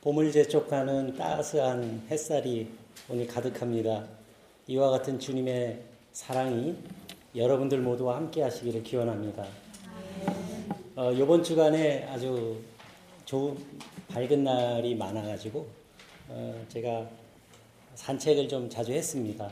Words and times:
봄을 0.00 0.30
재촉하는 0.30 1.16
따스한 1.16 2.06
햇살이 2.08 2.68
오늘 3.08 3.26
가득합니다. 3.26 4.06
이와 4.68 4.90
같은 4.90 5.18
주님의 5.18 5.82
사랑이 6.12 6.76
여러분들 7.34 7.80
모두와 7.80 8.14
함께 8.14 8.42
하시기를 8.42 8.84
기원합니다. 8.84 9.44
어, 10.94 11.10
이번 11.10 11.42
주간에 11.42 12.04
아주 12.04 12.60
좋은 13.24 13.58
밝은 14.06 14.44
날이 14.44 14.94
많아가지고 14.94 15.66
어, 16.28 16.64
제가 16.68 17.08
산책을 17.96 18.48
좀 18.48 18.70
자주 18.70 18.92
했습니다. 18.92 19.50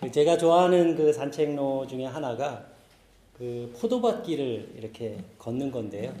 그 0.00 0.12
제가 0.12 0.36
좋아하는 0.36 0.94
그 0.94 1.10
산책로 1.10 1.86
중에 1.86 2.04
하나가 2.04 2.66
그 3.38 3.74
포도밭길을 3.80 4.74
이렇게 4.76 5.16
걷는 5.38 5.70
건데요. 5.70 6.12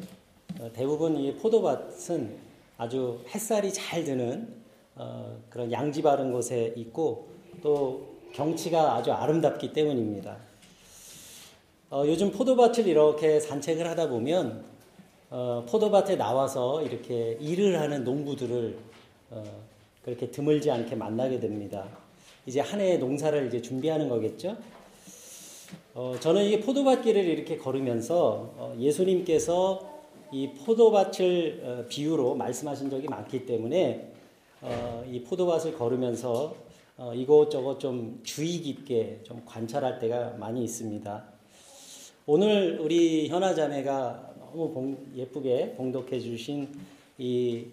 어, 0.60 0.70
대부분 0.72 1.18
이 1.18 1.34
포도밭은 1.34 2.47
아주 2.78 3.18
햇살이 3.34 3.72
잘 3.72 4.04
드는 4.04 4.54
어, 4.94 5.36
그런 5.50 5.70
양지 5.72 6.00
바른 6.00 6.32
곳에 6.32 6.72
있고 6.76 7.28
또 7.60 8.18
경치가 8.32 8.94
아주 8.94 9.12
아름답기 9.12 9.72
때문입니다. 9.72 10.36
어, 11.90 12.04
요즘 12.06 12.30
포도밭을 12.30 12.86
이렇게 12.86 13.40
산책을 13.40 13.84
하다 13.88 14.08
보면 14.08 14.64
어, 15.30 15.66
포도밭에 15.68 16.16
나와서 16.16 16.82
이렇게 16.82 17.36
일을 17.40 17.80
하는 17.80 18.04
농부들을 18.04 18.78
어, 19.30 19.44
그렇게 20.04 20.30
드물지 20.30 20.70
않게 20.70 20.94
만나게 20.94 21.40
됩니다. 21.40 21.84
이제 22.46 22.60
한 22.60 22.80
해의 22.80 22.98
농사를 22.98 23.44
이제 23.48 23.60
준비하는 23.60 24.08
거겠죠. 24.08 24.56
어, 25.94 26.14
저는 26.20 26.44
이 26.44 26.60
포도밭길을 26.60 27.24
이렇게 27.24 27.58
걸으면서 27.58 28.54
어, 28.56 28.76
예수님께서 28.78 29.97
이 30.30 30.50
포도밭을 30.50 31.62
어, 31.64 31.84
비유로 31.88 32.34
말씀하신 32.34 32.90
적이 32.90 33.08
많기 33.08 33.46
때문에 33.46 34.12
어, 34.60 35.04
이 35.10 35.22
포도밭을 35.22 35.74
걸으면서 35.74 36.54
어, 36.98 37.14
이곳저곳 37.14 37.80
좀 37.80 38.20
주의 38.24 38.60
깊게 38.60 39.20
좀 39.22 39.42
관찰할 39.46 39.98
때가 39.98 40.34
많이 40.38 40.62
있습니다. 40.64 41.24
오늘 42.26 42.78
우리 42.80 43.28
현아 43.28 43.54
자매가 43.54 44.34
너무 44.52 44.96
예쁘게 45.16 45.74
봉독해 45.76 46.20
주신 46.20 46.68
이 47.16 47.64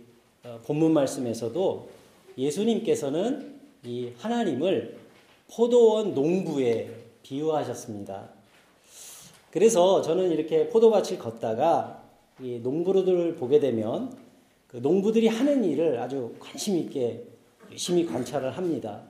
본문 0.63 0.93
말씀에서도 0.93 1.89
예수님께서는 2.37 3.55
이 3.83 4.11
하나님을 4.17 4.97
포도원 5.53 6.13
농부에 6.13 6.89
비유하셨습니다. 7.23 8.29
그래서 9.51 10.01
저는 10.01 10.31
이렇게 10.31 10.69
포도밭을 10.69 11.17
걷다가 11.17 12.04
이 12.41 12.59
농부들을 12.59 13.35
보게 13.35 13.59
되면 13.59 14.13
그 14.67 14.77
농부들이 14.77 15.27
하는 15.27 15.63
일을 15.63 15.99
아주 15.99 16.33
관심 16.39 16.77
있게 16.77 17.23
열심히 17.71 18.05
관찰을 18.05 18.57
합니다. 18.57 19.03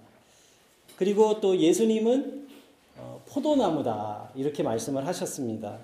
그리고 0.96 1.42
또 1.42 1.58
예수님은 1.58 2.48
어, 2.98 3.22
포도나무다 3.28 4.32
이렇게 4.36 4.64
말씀을 4.64 5.06
하셨습니다. 5.08 5.80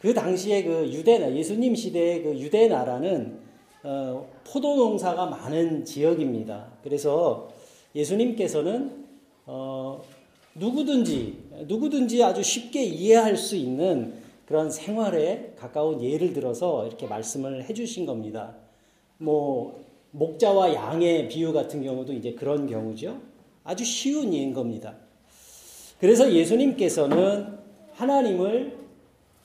그 0.00 0.14
당시에 0.14 0.64
그 0.64 0.90
유대 0.92 1.20
예수님 1.36 1.74
시대의 1.74 2.22
그 2.22 2.38
유대 2.40 2.66
나라는 2.66 3.38
어, 3.84 4.28
포도 4.44 4.76
농사가 4.76 5.26
많은 5.26 5.84
지역입니다. 5.84 6.66
그래서 6.82 7.52
예수님께서는 7.94 9.04
어, 9.46 10.02
누구든지 10.54 11.38
누구든지 11.66 12.22
아주 12.22 12.42
쉽게 12.42 12.82
이해할 12.84 13.36
수 13.36 13.54
있는 13.54 14.21
그런 14.52 14.70
생활에 14.70 15.54
가까운 15.56 16.02
예를 16.02 16.34
들어서 16.34 16.86
이렇게 16.86 17.06
말씀을 17.06 17.64
해주신 17.64 18.04
겁니다. 18.04 18.54
뭐 19.16 19.82
목자와 20.10 20.74
양의 20.74 21.30
비유 21.30 21.54
같은 21.54 21.82
경우도 21.82 22.12
이제 22.12 22.34
그런 22.34 22.66
경우죠. 22.66 23.18
아주 23.64 23.82
쉬운 23.82 24.34
예인 24.34 24.52
겁니다. 24.52 24.94
그래서 25.98 26.30
예수님께서는 26.30 27.46
하나님을 27.94 28.76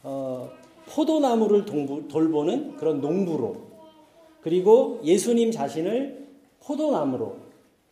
어, 0.04 0.52
포도나무를 0.88 1.64
동부, 1.64 2.10
돌보는 2.10 2.76
그런 2.76 3.00
농부로 3.00 3.62
그리고 4.42 5.00
예수님 5.06 5.52
자신을 5.52 6.28
포도나무로 6.60 7.38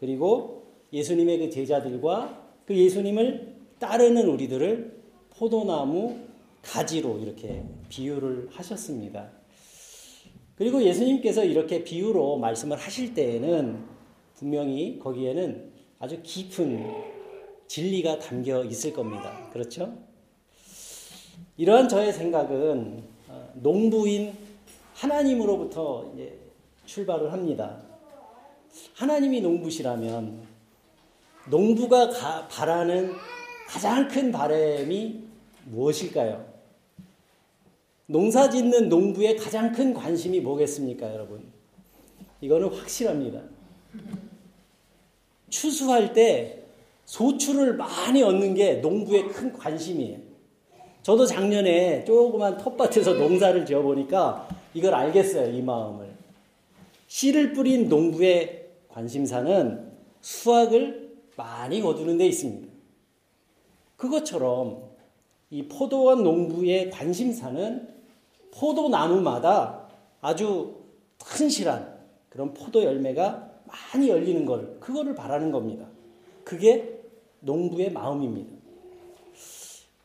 그리고 0.01 0.63
예수님의 0.91 1.39
그 1.39 1.49
제자들과 1.49 2.41
그 2.65 2.75
예수님을 2.75 3.55
따르는 3.79 4.27
우리들을 4.27 4.99
포도나무 5.29 6.25
가지로 6.65 7.19
이렇게 7.19 7.63
비유를 7.89 8.49
하셨습니다. 8.51 9.29
그리고 10.57 10.81
예수님께서 10.81 11.43
이렇게 11.43 11.83
비유로 11.83 12.37
말씀을 12.37 12.77
하실 12.77 13.13
때에는 13.13 13.85
분명히 14.35 14.99
거기에는 14.99 15.71
아주 15.99 16.19
깊은 16.23 16.85
진리가 17.67 18.19
담겨 18.19 18.63
있을 18.63 18.93
겁니다. 18.93 19.49
그렇죠? 19.51 19.97
이러한 21.57 21.87
저의 21.87 22.11
생각은 22.11 23.03
어, 23.27 23.49
농부인 23.55 24.33
하나님으로부터 24.93 26.11
출발을 26.85 27.31
합니다. 27.31 27.81
하나님이 28.95 29.41
농부시라면 29.41 30.41
농부가 31.49 32.09
바라는 32.47 33.13
가장 33.67 34.07
큰 34.07 34.31
바람이 34.31 35.23
무엇일까요? 35.65 36.44
농사 38.07 38.49
짓는 38.49 38.89
농부의 38.89 39.35
가장 39.35 39.71
큰 39.71 39.93
관심이 39.93 40.39
뭐겠습니까, 40.39 41.11
여러분? 41.13 41.43
이거는 42.41 42.67
확실합니다. 42.69 43.41
추수할 45.49 46.13
때 46.13 46.63
소출을 47.05 47.75
많이 47.77 48.21
얻는 48.21 48.53
게 48.53 48.75
농부의 48.75 49.29
큰 49.29 49.51
관심이에요. 49.53 50.19
저도 51.01 51.25
작년에 51.25 52.03
조그만 52.03 52.57
텃밭에서 52.57 53.13
농사를 53.13 53.65
지어 53.65 53.81
보니까 53.81 54.47
이걸 54.73 54.93
알겠어요, 54.93 55.55
이 55.55 55.61
마음을. 55.61 56.13
씨를 57.07 57.53
뿌린 57.53 57.89
농부의 57.89 58.67
관심사는 58.89 59.91
수확을 60.21 61.15
많이 61.35 61.81
거두는 61.81 62.17
데 62.17 62.27
있습니다. 62.27 62.67
그것처럼 63.97 64.83
이 65.49 65.67
포도원 65.67 66.23
농부의 66.23 66.89
관심사는 66.89 67.94
포도 68.57 68.89
나무마다 68.89 69.87
아주 70.21 70.75
튼실한 71.19 71.95
그런 72.29 72.53
포도 72.53 72.83
열매가 72.83 73.51
많이 73.65 74.09
열리는 74.09 74.45
걸, 74.45 74.77
그거를 74.79 75.15
바라는 75.15 75.51
겁니다. 75.51 75.87
그게 76.43 77.01
농부의 77.41 77.91
마음입니다. 77.91 78.53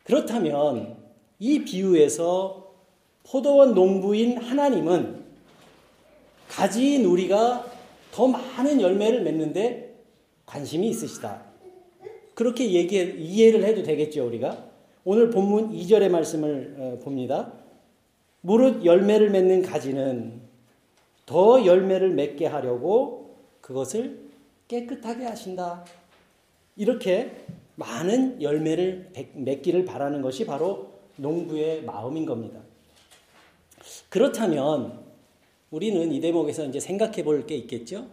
그렇다면 0.05 0.97
이 1.39 1.65
비유에서 1.65 2.73
포도원 3.25 3.75
농부인 3.75 4.39
하나님은 4.39 5.25
가지인 6.49 7.05
우리가 7.05 7.67
더 8.13 8.27
많은 8.27 8.81
열매를 8.81 9.23
맺는데 9.23 9.95
관심이 10.47 10.89
있으시다. 10.89 11.43
그렇게 12.35 12.73
얘기 12.73 12.97
이해를 12.97 13.65
해도 13.65 13.83
되겠죠, 13.83 14.27
우리가? 14.27 14.65
오늘 15.05 15.31
본문 15.31 15.73
2절의 15.73 16.09
말씀을 16.09 16.77
어, 16.79 16.99
봅니다. 17.05 17.53
무릇 18.43 18.85
열매를 18.85 19.31
맺는 19.31 19.63
가지는 19.63 20.41
더 21.27 21.65
열매를 21.65 22.11
맺게 22.11 22.47
하려고 22.47 23.37
그것을 23.61 24.31
깨끗하게 24.69 25.25
하신다. 25.25 25.85
이렇게 26.77 27.45
많은 27.77 28.41
열매를 28.43 29.13
맺기를 29.35 29.85
바라는 29.85 30.23
것이 30.23 30.47
바로 30.47 30.91
농부의 31.17 31.83
마음인 31.85 32.25
겁니다. 32.27 32.61
그렇다면 34.09 35.01
우리는 35.71 36.11
이 36.13 36.21
대목에서 36.21 36.65
이제 36.65 36.81
생각해 36.81 37.23
볼 37.23 37.47
게 37.47 37.57
있겠죠? 37.57 38.07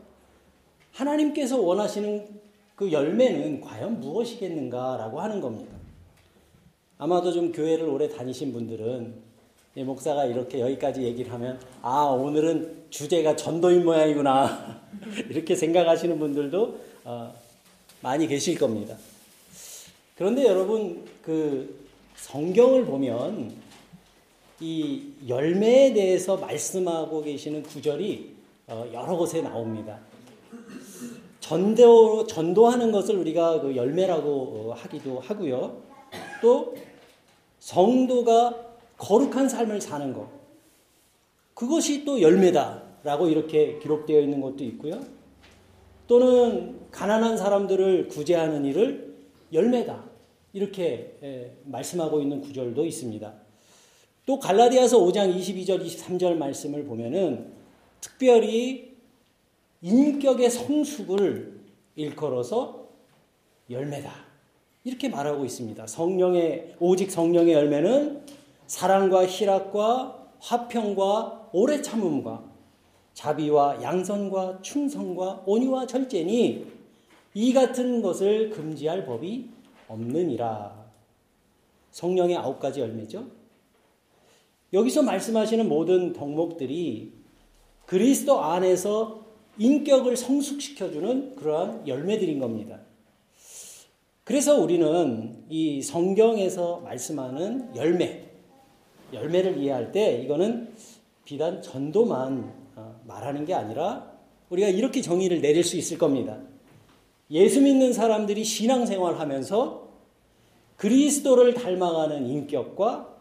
하나님께서 0.93 1.59
원하시는 1.61 2.27
그 2.75 2.91
열매는 2.91 3.61
과연 3.61 3.99
무엇이겠는가라고 3.99 5.21
하는 5.21 5.41
겁니다. 5.41 5.75
아마도 6.97 7.31
좀 7.31 7.51
교회를 7.51 7.87
오래 7.87 8.07
다니신 8.07 8.53
분들은 8.53 9.26
목사가 9.83 10.25
이렇게 10.25 10.59
여기까지 10.59 11.03
얘기를 11.03 11.31
하면 11.33 11.59
아 11.81 12.03
오늘은 12.03 12.87
주제가 12.89 13.35
전도인 13.35 13.85
모양이구나 13.85 14.81
이렇게 15.29 15.55
생각하시는 15.55 16.17
분들도 16.17 16.79
어, 17.03 17.33
많이 18.01 18.27
계실 18.27 18.57
겁니다. 18.57 18.97
그런데 20.15 20.45
여러분 20.45 21.05
그 21.21 21.85
성경을 22.15 22.85
보면 22.85 23.53
이 24.59 25.13
열매에 25.27 25.93
대해서 25.93 26.37
말씀하고 26.37 27.21
계시는 27.21 27.63
구절이 27.63 28.35
어, 28.67 28.89
여러 28.93 29.15
곳에 29.15 29.41
나옵니다. 29.41 29.99
전도 31.39 32.27
전도하는 32.27 32.91
것을 32.91 33.15
우리가 33.17 33.61
그 33.61 33.75
열매라고 33.75 34.29
어, 34.29 34.73
하기도 34.75 35.19
하고요. 35.19 35.81
또 36.41 36.75
성도가 37.59 38.66
거룩한 38.97 39.49
삶을 39.49 39.81
사는 39.81 40.13
것. 40.13 40.29
그것이 41.53 42.05
또 42.05 42.21
열매다. 42.21 42.87
기다라고 43.07 43.29
이렇게 43.29 43.79
기록되어 43.79 44.19
있는 44.19 44.41
것도 44.41 44.65
있고요. 44.65 44.99
또는 46.07 46.79
가난한 46.91 47.37
사람들을 47.37 48.09
구제하는 48.09 48.65
일을 48.65 49.15
열매다. 49.53 50.03
이렇게 50.51 51.17
예, 51.23 51.57
말씀하고 51.63 52.21
있는 52.21 52.41
구절도 52.41 52.85
있습니다. 52.85 53.33
또 54.25 54.39
갈라디아서 54.39 54.99
5장 54.99 55.33
22절 55.33 55.85
23절 55.85 56.35
말씀을 56.35 56.83
보면은 56.83 57.53
특별히 58.01 58.95
인격의 59.81 60.49
성숙을 60.49 61.61
일컬어서 61.95 62.87
열매다. 63.69 64.11
이렇게 64.83 65.09
말하고 65.09 65.45
있습니다. 65.45 65.87
성령의 65.87 66.75
오직 66.79 67.11
성령의 67.11 67.53
열매는 67.53 68.25
사랑과 68.67 69.25
희락과 69.25 70.27
화평과 70.39 71.49
오래 71.53 71.81
참음과 71.81 72.43
자비와 73.13 73.81
양선과 73.81 74.61
충성과 74.61 75.43
온유와 75.45 75.87
절제니 75.87 76.67
이 77.33 77.53
같은 77.53 78.01
것을 78.01 78.51
금지할 78.51 79.05
법이 79.05 79.49
없느니라. 79.87 80.85
성령의 81.91 82.37
아홉 82.37 82.59
가지 82.59 82.81
열매죠. 82.81 83.25
여기서 84.73 85.01
말씀하시는 85.01 85.67
모든 85.67 86.13
덕목들이 86.13 87.13
그리스도 87.85 88.39
안에서 88.43 89.25
인격을 89.57 90.17
성숙시켜주는 90.17 91.35
그러한 91.35 91.87
열매들인 91.87 92.39
겁니다. 92.39 92.79
그래서 94.23 94.59
우리는 94.59 95.45
이 95.49 95.81
성경에서 95.81 96.81
말씀하는 96.81 97.75
열매, 97.75 98.26
열매를 99.13 99.57
이해할 99.57 99.91
때 99.91 100.21
이거는 100.23 100.69
비단 101.25 101.61
전도만 101.61 102.53
어, 102.75 103.01
말하는 103.05 103.45
게 103.45 103.53
아니라 103.53 104.11
우리가 104.49 104.69
이렇게 104.69 105.01
정의를 105.01 105.41
내릴 105.41 105.63
수 105.63 105.77
있을 105.77 105.97
겁니다. 105.97 106.37
예수 107.31 107.61
믿는 107.61 107.93
사람들이 107.93 108.43
신앙생활 108.43 109.19
하면서 109.19 109.89
그리스도를 110.77 111.53
닮아가는 111.53 112.25
인격과 112.25 113.15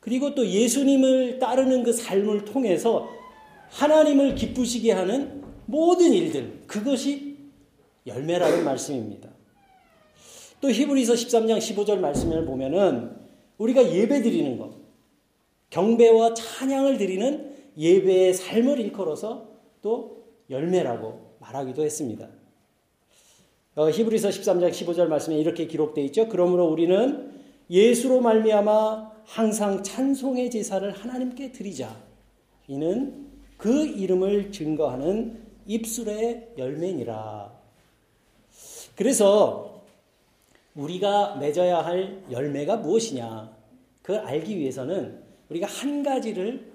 그리고 0.00 0.34
또 0.34 0.46
예수님을 0.46 1.38
따르는 1.38 1.82
그 1.82 1.92
삶을 1.92 2.44
통해서 2.44 3.08
하나님을 3.70 4.34
기쁘시게 4.34 4.92
하는 4.92 5.42
모든 5.66 6.12
일들, 6.12 6.62
그것이 6.66 7.36
열매라는 8.06 8.64
말씀입니다. 8.64 9.28
또 10.60 10.70
히브리서 10.70 11.14
13장 11.14 11.58
15절 11.58 11.98
말씀을 11.98 12.44
보면은 12.46 13.16
우리가 13.58 13.92
예배 13.94 14.22
드리는 14.22 14.58
것, 14.58 14.81
경배와 15.72 16.34
찬양을 16.34 16.98
드리는 16.98 17.50
예배의 17.78 18.34
삶을 18.34 18.78
일컬어서 18.78 19.48
또 19.80 20.22
열매라고 20.50 21.36
말하기도 21.40 21.82
했습니다. 21.82 22.28
어, 23.74 23.88
히브리서 23.88 24.28
13장 24.28 24.70
15절 24.70 25.06
말씀에 25.06 25.38
이렇게 25.38 25.66
기록되어 25.66 26.04
있죠. 26.04 26.28
그러므로 26.28 26.66
우리는 26.66 27.32
예수로 27.70 28.20
말미암아 28.20 29.12
항상 29.24 29.82
찬송의 29.82 30.50
제사를 30.50 30.90
하나님께 30.90 31.52
드리자. 31.52 31.96
이는 32.68 33.28
그 33.56 33.86
이름을 33.86 34.52
증거하는 34.52 35.40
입술의 35.66 36.52
열매니라. 36.58 37.50
그래서 38.94 39.84
우리가 40.74 41.36
맺어야 41.36 41.78
할 41.78 42.22
열매가 42.30 42.76
무엇이냐. 42.76 43.56
그걸 44.02 44.26
알기 44.26 44.58
위해서는 44.58 45.21
우리가 45.52 45.66
한 45.66 46.02
가지를 46.02 46.72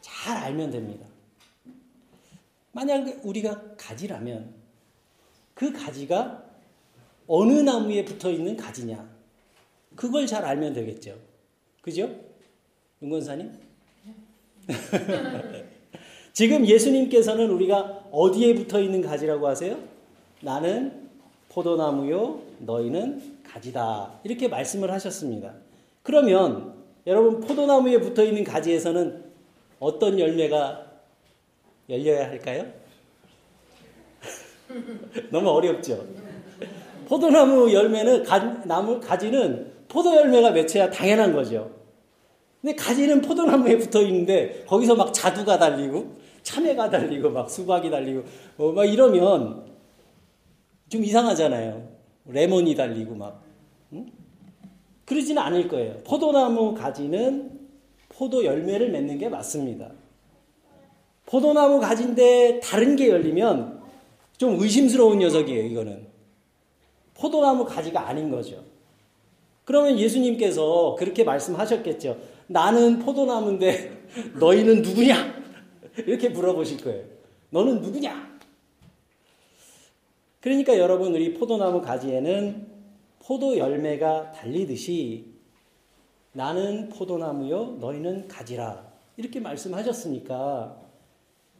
잘 0.00 0.36
알면 0.36 0.70
됩니다. 0.70 1.06
만약 2.72 3.24
우리가 3.24 3.76
가지라면 3.76 4.54
그 5.54 5.72
가지가 5.72 6.44
어느 7.26 7.52
나무에 7.52 8.04
붙어 8.04 8.30
있는 8.30 8.56
가지냐. 8.56 9.08
그걸 9.94 10.26
잘 10.26 10.44
알면 10.44 10.72
되겠죠. 10.74 11.16
그죠? 11.80 12.14
윤건사님? 13.02 13.52
지금 16.32 16.66
예수님께서는 16.66 17.50
우리가 17.50 18.08
어디에 18.12 18.54
붙어 18.54 18.80
있는 18.80 19.00
가지라고 19.00 19.48
하세요? 19.48 19.78
나는 20.40 21.08
포도나무요, 21.48 22.42
너희는 22.60 23.38
가지다. 23.42 24.20
이렇게 24.22 24.46
말씀을 24.46 24.90
하셨습니다. 24.92 25.54
그러면 26.02 26.77
여러분 27.08 27.40
포도나무에 27.40 27.98
붙어 27.98 28.22
있는 28.22 28.44
가지에서는 28.44 29.24
어떤 29.80 30.20
열매가 30.20 30.86
열려야 31.88 32.28
할까요? 32.28 32.66
너무 35.32 35.48
어렵죠. 35.48 36.06
포도나무 37.06 37.72
열매는 37.72 38.24
가, 38.24 38.38
나무 38.66 39.00
가지는 39.00 39.72
포도 39.88 40.14
열매가 40.14 40.50
맺혀야 40.50 40.90
당연한 40.90 41.32
거죠. 41.32 41.74
근데 42.60 42.76
가지는 42.76 43.22
포도나무에 43.22 43.78
붙어 43.78 44.02
있는데 44.02 44.64
거기서 44.66 44.94
막 44.94 45.14
자두가 45.14 45.58
달리고 45.58 46.18
참외가 46.42 46.90
달리고 46.90 47.30
막 47.30 47.50
수박이 47.50 47.88
달리고 47.88 48.24
어, 48.58 48.72
막 48.72 48.84
이러면 48.84 49.64
좀 50.90 51.02
이상하잖아요. 51.02 51.88
레몬이 52.26 52.74
달리고 52.74 53.14
막 53.14 53.42
응? 53.94 54.17
그러지는 55.08 55.40
않을 55.40 55.68
거예요. 55.68 55.96
포도나무 56.04 56.74
가지는 56.74 57.50
포도 58.10 58.44
열매를 58.44 58.90
맺는 58.90 59.16
게 59.16 59.30
맞습니다. 59.30 59.90
포도나무 61.24 61.80
가지인데 61.80 62.60
다른 62.60 62.94
게 62.94 63.08
열리면 63.08 63.80
좀 64.36 64.60
의심스러운 64.60 65.20
녀석이에요, 65.20 65.64
이거는. 65.64 66.06
포도나무 67.14 67.64
가지가 67.64 68.06
아닌 68.06 68.30
거죠. 68.30 68.62
그러면 69.64 69.98
예수님께서 69.98 70.94
그렇게 70.98 71.24
말씀하셨겠죠. 71.24 72.18
나는 72.46 72.98
포도나무인데 72.98 74.04
너희는 74.38 74.82
누구냐? 74.82 75.42
이렇게 75.96 76.28
물어보실 76.28 76.84
거예요. 76.84 77.04
너는 77.48 77.80
누구냐? 77.80 78.38
그러니까 80.40 80.76
여러분, 80.76 81.14
우리 81.14 81.32
포도나무 81.32 81.80
가지에는 81.80 82.67
포도 83.28 83.58
열매가 83.58 84.32
달리듯이 84.32 85.26
나는 86.32 86.88
포도나무요, 86.88 87.76
너희는 87.78 88.26
가지라. 88.26 88.90
이렇게 89.18 89.38
말씀하셨으니까 89.38 90.80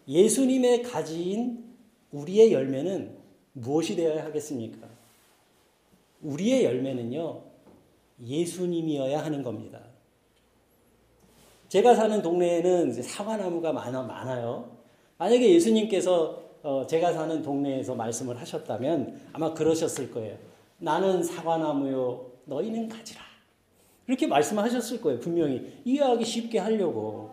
예수님의 0.08 0.82
가지인 0.82 1.62
우리의 2.10 2.54
열매는 2.54 3.18
무엇이 3.52 3.96
되어야 3.96 4.24
하겠습니까? 4.24 4.88
우리의 6.22 6.64
열매는요, 6.64 7.42
예수님이어야 8.24 9.22
하는 9.22 9.42
겁니다. 9.42 9.78
제가 11.68 11.94
사는 11.94 12.22
동네에는 12.22 13.02
사과나무가 13.02 13.74
많아, 13.74 14.04
많아요. 14.04 14.74
만약에 15.18 15.50
예수님께서 15.50 16.44
어, 16.62 16.86
제가 16.86 17.12
사는 17.12 17.42
동네에서 17.42 17.94
말씀을 17.94 18.40
하셨다면 18.40 19.20
아마 19.34 19.52
그러셨을 19.52 20.10
거예요. 20.10 20.47
나는 20.78 21.22
사과나무요, 21.22 22.30
너희는 22.44 22.88
가지라. 22.88 23.20
이렇게 24.06 24.26
말씀하셨을 24.26 25.00
거예요, 25.00 25.20
분명히. 25.20 25.80
이해하기 25.84 26.24
쉽게 26.24 26.58
하려고. 26.58 27.30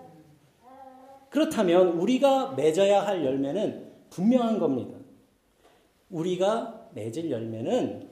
그렇다면 1.29 1.99
우리가 1.99 2.53
맺어야 2.53 3.05
할 3.05 3.25
열매는 3.25 3.91
분명한 4.09 4.59
겁니다. 4.59 4.97
우리가 6.09 6.89
맺을 6.93 7.29
열매는 7.29 8.09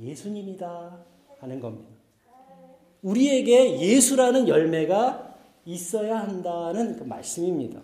예수님이다 0.00 1.04
하는 1.40 1.60
겁니다. 1.60 1.90
우리에게 3.02 3.80
예수라는 3.80 4.48
열매가 4.48 5.36
있어야 5.64 6.20
한다는 6.20 6.96
그 6.96 7.04
말씀입니다. 7.04 7.80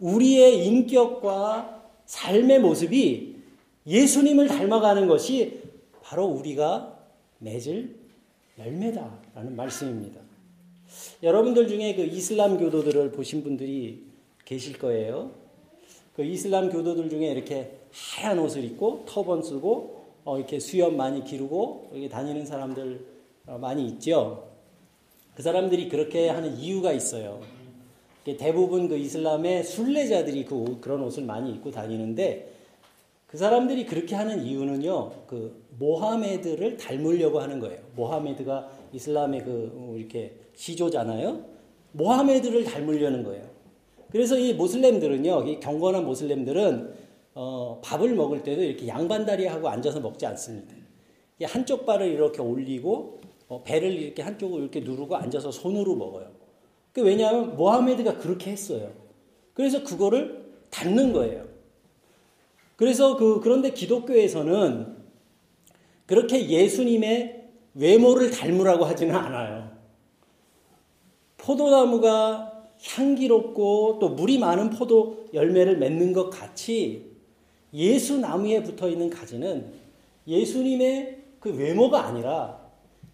우리의 0.00 0.66
인격과 0.66 1.84
삶의 2.06 2.60
모습이 2.60 3.35
예수님을 3.86 4.48
닮아가는 4.48 5.06
것이 5.06 5.62
바로 6.02 6.26
우리가 6.26 6.98
맺을 7.38 7.94
열매다라는 8.58 9.54
말씀입니다. 9.54 10.20
여러분들 11.22 11.68
중에 11.68 11.94
그 11.94 12.02
이슬람 12.02 12.58
교도들을 12.58 13.12
보신 13.12 13.42
분들이 13.42 14.04
계실 14.44 14.78
거예요. 14.78 15.30
그 16.14 16.24
이슬람 16.24 16.70
교도들 16.70 17.10
중에 17.10 17.30
이렇게 17.30 17.72
하얀 17.92 18.38
옷을 18.38 18.64
입고 18.64 19.04
터번 19.06 19.42
쓰고 19.42 20.06
어 20.24 20.38
이렇게 20.38 20.58
수염 20.58 20.96
많이 20.96 21.22
기르고 21.24 21.90
여기 21.94 22.08
다니는 22.08 22.46
사람들 22.46 23.04
어 23.46 23.58
많이 23.58 23.86
있죠. 23.88 24.48
그 25.34 25.42
사람들이 25.42 25.88
그렇게 25.88 26.28
하는 26.28 26.56
이유가 26.56 26.92
있어요. 26.92 27.40
대부분 28.24 28.88
그 28.88 28.96
이슬람의 28.96 29.62
순례자들이 29.62 30.46
그 30.46 30.56
옷, 30.56 30.80
그런 30.80 31.02
옷을 31.02 31.22
많이 31.24 31.52
입고 31.52 31.70
다니는데 31.70 32.55
그 33.36 33.40
사람들이 33.40 33.84
그렇게 33.84 34.14
하는 34.14 34.42
이유는요, 34.42 35.12
그 35.26 35.62
모하메드를 35.78 36.78
닮으려고 36.78 37.38
하는 37.38 37.60
거예요. 37.60 37.78
모하메드가 37.94 38.70
이슬람의 38.94 39.44
그 39.44 39.94
이렇게 39.98 40.38
시조잖아요. 40.54 41.44
모하메드를 41.92 42.64
닮으려는 42.64 43.24
거예요. 43.24 43.44
그래서 44.10 44.38
이 44.38 44.54
모슬렘들은요, 44.54 45.48
이 45.48 45.60
경건한 45.60 46.06
모슬렘들은 46.06 46.94
어, 47.34 47.78
밥을 47.84 48.14
먹을 48.14 48.42
때도 48.42 48.62
이렇게 48.62 48.88
양반다리 48.88 49.44
하고 49.44 49.68
앉아서 49.68 50.00
먹지 50.00 50.24
않습니다. 50.24 50.74
한쪽 51.42 51.84
발을 51.84 52.06
이렇게 52.06 52.40
올리고 52.40 53.20
어, 53.48 53.62
배를 53.64 53.92
이렇게 53.92 54.22
한쪽을 54.22 54.62
이렇게 54.62 54.80
누르고 54.80 55.14
앉아서 55.14 55.50
손으로 55.50 55.94
먹어요. 55.94 56.30
그 56.94 57.02
왜냐하면 57.02 57.54
모하메드가 57.54 58.16
그렇게 58.16 58.50
했어요. 58.50 58.90
그래서 59.52 59.84
그거를 59.84 60.54
닫는 60.70 61.12
거예요. 61.12 61.45
그래서 62.76 63.16
그 63.16 63.40
그런데 63.40 63.72
기독교에서는 63.72 64.96
그렇게 66.06 66.48
예수님의 66.48 67.48
외모를 67.74 68.30
닮으라고 68.30 68.84
하지는 68.84 69.14
않아요. 69.14 69.70
포도나무가 71.36 72.68
향기롭고 72.82 73.98
또 73.98 74.10
물이 74.10 74.38
많은 74.38 74.70
포도 74.70 75.28
열매를 75.32 75.78
맺는 75.78 76.12
것 76.12 76.30
같이 76.30 77.16
예수 77.72 78.18
나무에 78.18 78.62
붙어 78.62 78.88
있는 78.88 79.10
가지는 79.10 79.72
예수님의 80.26 81.22
그 81.40 81.54
외모가 81.54 82.06
아니라 82.06 82.60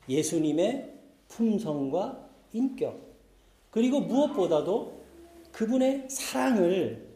예수님의 0.09 0.93
품성과 1.29 2.29
인격 2.53 2.99
그리고 3.71 4.01
무엇보다도 4.01 5.03
그분의 5.53 6.07
사랑을 6.09 7.07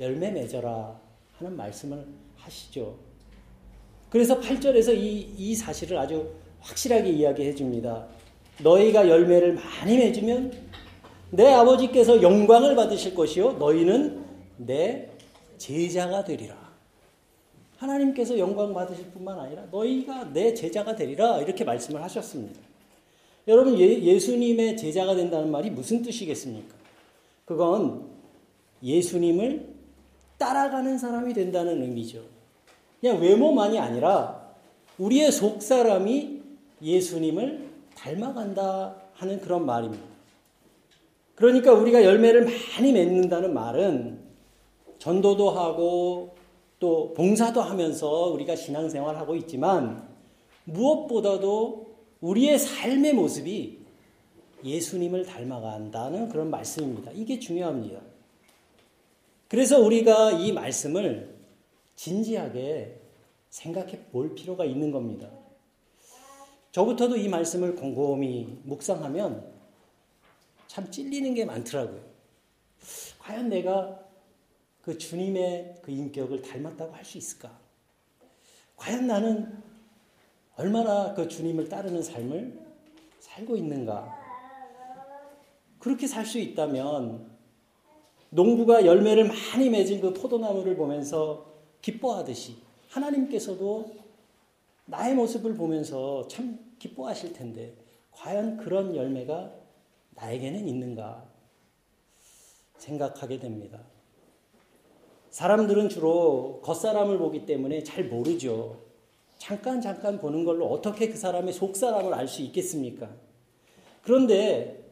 열매 0.00 0.30
맺어라 0.30 0.97
하는 1.38 1.56
말씀을 1.56 2.04
하시죠. 2.36 2.96
그래서 4.10 4.40
8절에서 4.40 4.94
이, 4.96 5.28
이 5.36 5.54
사실을 5.54 5.98
아주 5.98 6.30
확실하게 6.60 7.10
이야기해 7.10 7.54
줍니다. 7.54 8.06
너희가 8.62 9.08
열매를 9.08 9.54
많이 9.54 9.98
맺으면 9.98 10.52
내 11.30 11.46
아버지께서 11.52 12.22
영광을 12.22 12.74
받으실 12.74 13.14
것이요. 13.14 13.52
너희는 13.52 14.24
내 14.56 15.10
제자가 15.58 16.24
되리라. 16.24 16.56
하나님께서 17.76 18.36
영광 18.38 18.74
받으실 18.74 19.10
뿐만 19.10 19.38
아니라 19.38 19.66
너희가 19.70 20.32
내 20.32 20.54
제자가 20.54 20.96
되리라. 20.96 21.40
이렇게 21.40 21.62
말씀을 21.62 22.02
하셨습니다. 22.02 22.58
여러분, 23.46 23.78
예, 23.78 24.18
수님의 24.18 24.76
제자가 24.76 25.14
된다는 25.14 25.50
말이 25.50 25.70
무슨 25.70 26.02
뜻이겠습니까? 26.02 26.74
그건 27.44 28.08
예수님을 28.82 29.77
따라가는 30.38 30.98
사람이 30.98 31.34
된다는 31.34 31.82
의미죠. 31.82 32.22
그냥 33.00 33.20
외모만이 33.20 33.78
아니라 33.78 34.48
우리의 34.98 35.30
속 35.30 35.62
사람이 35.62 36.42
예수님을 36.82 37.68
닮아간다 37.94 38.96
하는 39.14 39.40
그런 39.40 39.66
말입니다. 39.66 40.04
그러니까 41.34 41.72
우리가 41.72 42.04
열매를 42.04 42.46
많이 42.46 42.92
맺는다는 42.92 43.54
말은 43.54 44.20
전도도 44.98 45.50
하고 45.50 46.34
또 46.80 47.12
봉사도 47.14 47.60
하면서 47.60 48.08
우리가 48.26 48.56
신앙생활하고 48.56 49.36
있지만 49.36 50.08
무엇보다도 50.64 51.86
우리의 52.20 52.58
삶의 52.58 53.14
모습이 53.14 53.78
예수님을 54.64 55.24
닮아간다는 55.24 56.28
그런 56.28 56.50
말씀입니다. 56.50 57.12
이게 57.12 57.38
중요합니다. 57.38 58.00
그래서 59.48 59.80
우리가 59.80 60.32
이 60.32 60.52
말씀을 60.52 61.36
진지하게 61.96 63.00
생각해 63.50 64.04
볼 64.10 64.34
필요가 64.34 64.64
있는 64.64 64.90
겁니다. 64.90 65.30
저부터도 66.72 67.16
이 67.16 67.28
말씀을 67.28 67.74
곰곰이 67.74 68.60
묵상하면 68.64 69.52
참 70.66 70.90
찔리는 70.90 71.34
게 71.34 71.44
많더라고요. 71.46 72.00
과연 73.18 73.48
내가 73.48 74.04
그 74.82 74.96
주님의 74.96 75.76
그 75.82 75.90
인격을 75.90 76.42
닮았다고 76.42 76.94
할 76.94 77.04
수 77.04 77.18
있을까? 77.18 77.58
과연 78.76 79.06
나는 79.06 79.62
얼마나 80.56 81.14
그 81.14 81.26
주님을 81.26 81.68
따르는 81.68 82.02
삶을 82.02 82.58
살고 83.20 83.56
있는가? 83.56 84.14
그렇게 85.78 86.06
살 86.06 86.26
수 86.26 86.38
있다면 86.38 87.27
농부가 88.30 88.84
열매를 88.84 89.28
많이 89.28 89.70
맺은 89.70 90.00
그 90.00 90.12
포도나무를 90.12 90.76
보면서 90.76 91.46
기뻐하듯이 91.80 92.56
하나님께서도 92.88 93.96
나의 94.86 95.14
모습을 95.14 95.54
보면서 95.54 96.26
참 96.28 96.58
기뻐하실 96.78 97.32
텐데 97.32 97.74
과연 98.12 98.56
그런 98.56 98.94
열매가 98.94 99.52
나에게는 100.16 100.66
있는가 100.66 101.24
생각하게 102.76 103.38
됩니다. 103.38 103.80
사람들은 105.30 105.88
주로 105.88 106.60
겉사람을 106.62 107.18
보기 107.18 107.46
때문에 107.46 107.84
잘 107.84 108.04
모르죠. 108.04 108.78
잠깐 109.36 109.80
잠깐 109.80 110.18
보는 110.18 110.44
걸로 110.44 110.66
어떻게 110.66 111.08
그 111.08 111.16
사람의 111.16 111.52
속 111.52 111.76
사람을 111.76 112.12
알 112.14 112.26
수 112.26 112.42
있겠습니까? 112.42 113.08
그런데 114.02 114.84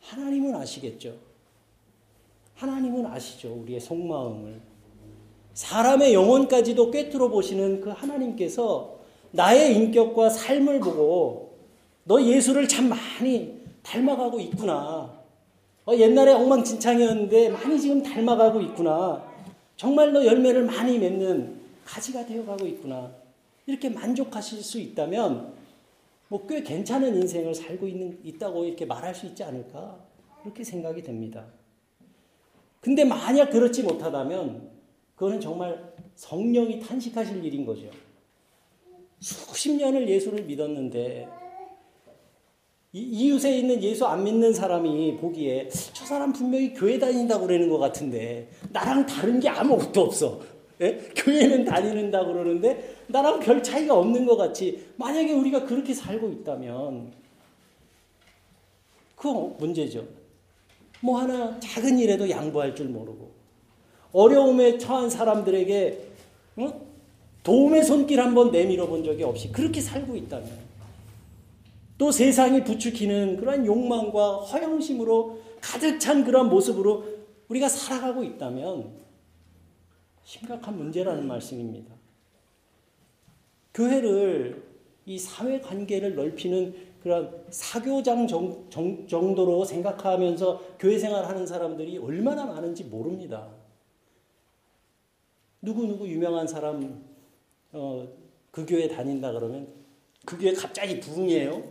하나님은 0.00 0.54
아시겠죠. 0.54 1.16
하나님은 2.56 3.06
아시죠. 3.06 3.54
우리의 3.62 3.80
속마음을. 3.80 4.60
사람의 5.54 6.12
영혼까지도 6.14 6.90
꿰뚫어 6.90 7.28
보시는 7.28 7.80
그 7.80 7.90
하나님께서 7.90 8.96
나의 9.30 9.74
인격과 9.76 10.30
삶을 10.30 10.80
보고 10.80 11.56
너 12.04 12.20
예수를 12.22 12.68
참 12.68 12.88
많이 12.88 13.60
닮아가고 13.82 14.40
있구나. 14.40 15.14
어, 15.86 15.94
옛날에 15.94 16.32
엉망진창이었는데 16.32 17.50
많이 17.50 17.80
지금 17.80 18.02
닮아가고 18.02 18.60
있구나. 18.60 19.24
정말 19.76 20.12
너 20.12 20.24
열매를 20.24 20.64
많이 20.64 20.98
맺는 20.98 21.60
가지가 21.84 22.26
되어가고 22.26 22.66
있구나. 22.66 23.12
이렇게 23.66 23.88
만족하실 23.90 24.62
수 24.62 24.78
있다면 24.80 25.54
뭐 26.28 26.46
꽤 26.48 26.62
괜찮은 26.62 27.14
인생을 27.16 27.54
살고 27.54 27.86
있는, 27.86 28.18
있다고 28.24 28.64
이렇게 28.64 28.84
말할 28.84 29.14
수 29.14 29.26
있지 29.26 29.44
않을까. 29.44 29.96
그렇게 30.42 30.64
생각이 30.64 31.02
됩니다. 31.02 31.44
근데 32.80 33.04
만약 33.04 33.50
그렇지 33.50 33.82
못하다면 33.82 34.70
그거는 35.14 35.40
정말 35.40 35.92
성령이 36.14 36.80
탄식하실 36.80 37.44
일인 37.44 37.64
거죠. 37.64 37.88
수십 39.18 39.72
년을 39.72 40.08
예수를 40.08 40.44
믿었는데 40.44 41.28
이웃에 42.92 43.58
있는 43.58 43.82
예수 43.82 44.06
안 44.06 44.24
믿는 44.24 44.52
사람이 44.52 45.18
보기에 45.18 45.68
저 45.68 46.06
사람 46.06 46.32
분명히 46.32 46.72
교회 46.72 46.98
다닌다고 46.98 47.46
그러는 47.46 47.68
것 47.68 47.78
같은데 47.78 48.48
나랑 48.72 49.06
다른 49.06 49.40
게 49.40 49.48
아무것도 49.48 50.00
없어. 50.00 50.40
예? 50.80 50.96
교회는 51.16 51.64
다니는다 51.64 52.24
그러는데 52.24 52.96
나랑 53.08 53.40
별 53.40 53.62
차이가 53.62 53.98
없는 53.98 54.26
것 54.26 54.36
같이 54.36 54.86
만약에 54.96 55.32
우리가 55.32 55.64
그렇게 55.64 55.94
살고 55.94 56.28
있다면 56.28 57.12
그거 59.14 59.56
문제죠. 59.58 60.06
뭐 61.00 61.20
하나 61.20 61.58
작은 61.60 61.98
일에도 61.98 62.28
양보할 62.28 62.74
줄 62.74 62.88
모르고 62.88 63.30
어려움에 64.12 64.78
처한 64.78 65.10
사람들에게 65.10 66.06
어? 66.56 66.86
도움의 67.42 67.84
손길 67.84 68.20
한번 68.20 68.50
내밀어 68.50 68.86
본 68.86 69.04
적이 69.04 69.24
없이 69.24 69.52
그렇게 69.52 69.80
살고 69.80 70.16
있다면 70.16 70.66
또 71.98 72.10
세상이 72.10 72.64
부추기는 72.64 73.36
그러한 73.36 73.64
욕망과 73.64 74.38
허영심으로 74.38 75.40
가득 75.60 75.98
찬 75.98 76.24
그런 76.24 76.48
모습으로 76.48 77.04
우리가 77.48 77.68
살아가고 77.68 78.24
있다면 78.24 78.90
심각한 80.24 80.76
문제라는 80.76 81.26
말씀입니다. 81.26 81.94
교회를 83.72 84.62
이 85.06 85.18
사회 85.18 85.60
관계를 85.60 86.16
넓히는 86.16 86.74
그런 87.06 87.44
사교장 87.50 88.26
정, 88.26 88.68
정, 88.68 89.06
정도로 89.06 89.64
생각하면서 89.64 90.60
교회 90.76 90.98
생활하는 90.98 91.46
사람들이 91.46 91.98
얼마나 91.98 92.44
많은지 92.44 92.82
모릅니다. 92.82 93.46
누구누구 95.62 96.08
유명한 96.08 96.48
사람, 96.48 97.04
어, 97.70 98.08
그 98.50 98.66
교회 98.66 98.88
다닌다 98.88 99.30
그러면 99.30 99.68
그 100.24 100.36
교회 100.36 100.52
갑자기 100.52 100.98
부흥해요. 100.98 101.62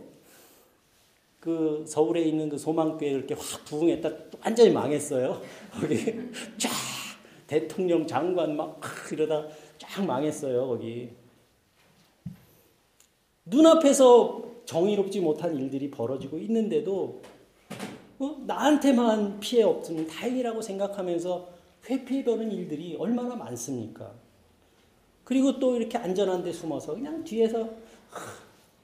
그 1.38 1.84
서울에 1.86 2.22
있는 2.22 2.48
그 2.48 2.56
소망교회 2.56 3.10
이렇게 3.10 3.34
확 3.34 3.62
부흥했다 3.66 4.10
완전히 4.42 4.70
망했어요. 4.70 5.42
거기 5.70 6.14
쫙 6.56 6.70
대통령 7.46 8.06
장관 8.06 8.56
막 8.56 8.80
이러다 9.12 9.48
쫙 9.76 10.02
망했어요. 10.02 10.66
거기 10.66 11.10
눈앞에서 13.44 14.45
정의롭지 14.66 15.20
못한 15.20 15.56
일들이 15.56 15.90
벌어지고 15.90 16.38
있는데도 16.38 17.22
어? 18.18 18.36
나한테만 18.46 19.40
피해 19.40 19.62
없으면 19.62 20.06
다행이라고 20.06 20.60
생각하면서 20.60 21.48
회피해버는 21.88 22.50
일들이 22.52 22.96
얼마나 22.98 23.36
많습니까? 23.36 24.12
그리고 25.24 25.58
또 25.58 25.76
이렇게 25.76 25.98
안전한 25.98 26.42
데 26.42 26.52
숨어서 26.52 26.94
그냥 26.94 27.24
뒤에서 27.24 27.68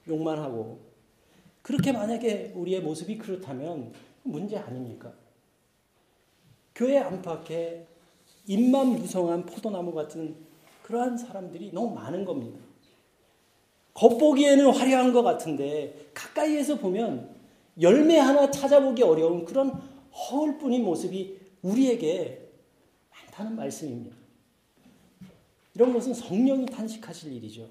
욕만 0.07 0.39
하고 0.39 0.79
그렇게 1.61 1.91
만약에 1.91 2.53
우리의 2.55 2.81
모습이 2.81 3.17
그렇다면 3.17 3.93
문제 4.23 4.57
아닙니까? 4.57 5.13
교회 6.75 6.97
안팎에 6.97 7.87
입만 8.47 8.87
무성한 8.87 9.45
포도나무 9.45 9.93
같은 9.93 10.35
그러한 10.83 11.17
사람들이 11.17 11.71
너무 11.71 11.95
많은 11.95 12.25
겁니다. 12.25 12.59
겉보기에는 13.93 14.71
화려한 14.71 15.13
것 15.13 15.23
같은데 15.23 16.09
가까이에서 16.13 16.77
보면 16.77 17.35
열매 17.81 18.17
하나 18.17 18.49
찾아보기 18.51 19.03
어려운 19.03 19.45
그런 19.45 19.71
허울뿐인 20.11 20.83
모습이 20.83 21.39
우리에게 21.61 22.49
많다는 23.09 23.55
말씀입니다. 23.55 24.15
이런 25.75 25.93
것은 25.93 26.13
성령이 26.13 26.67
탄식하실 26.67 27.33
일이죠. 27.33 27.69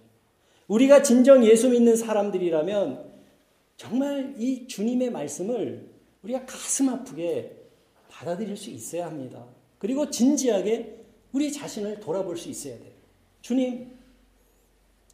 우리가 0.69 1.03
진정 1.03 1.45
예수 1.45 1.69
믿는 1.69 1.97
사람들이라면 1.97 3.13
정말 3.77 4.35
이 4.39 4.67
주님의 4.67 5.11
말씀을 5.11 5.91
우리가 6.23 6.47
가슴 6.47 6.89
아프게 6.89 7.57
받아들일 8.09 8.57
수 8.57 8.71
있어야 8.71 9.07
합니다. 9.07 9.45
그리고 9.79 10.11
진지하게 10.11 11.01
우리 11.33 11.53
자신을 11.53 12.01
돌아볼 12.01 12.37
수 12.37 12.49
있어야 12.49 12.79
돼요. 12.79 12.93
주님, 13.41 13.91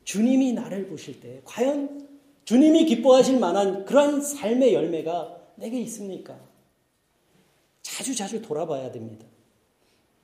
주님이 0.09 0.55
나를 0.55 0.87
보실 0.87 1.21
때 1.21 1.43
과연 1.45 2.09
주님이 2.47 2.87
기뻐하실 2.87 3.39
만한 3.39 3.85
그러한 3.85 4.23
삶의 4.23 4.73
열매가 4.73 5.39
내게 5.57 5.79
있습니까? 5.83 6.41
자주 7.83 8.15
자주 8.17 8.41
돌아봐야 8.41 8.91
됩니다. 8.91 9.27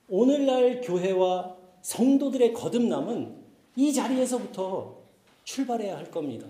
오늘날 0.09 0.81
교회와 0.81 1.55
성도들의 1.83 2.53
거듭남은 2.53 3.35
이 3.75 3.93
자리에서부터 3.93 5.03
출발해야 5.43 5.95
할 5.95 6.09
겁니다. 6.09 6.47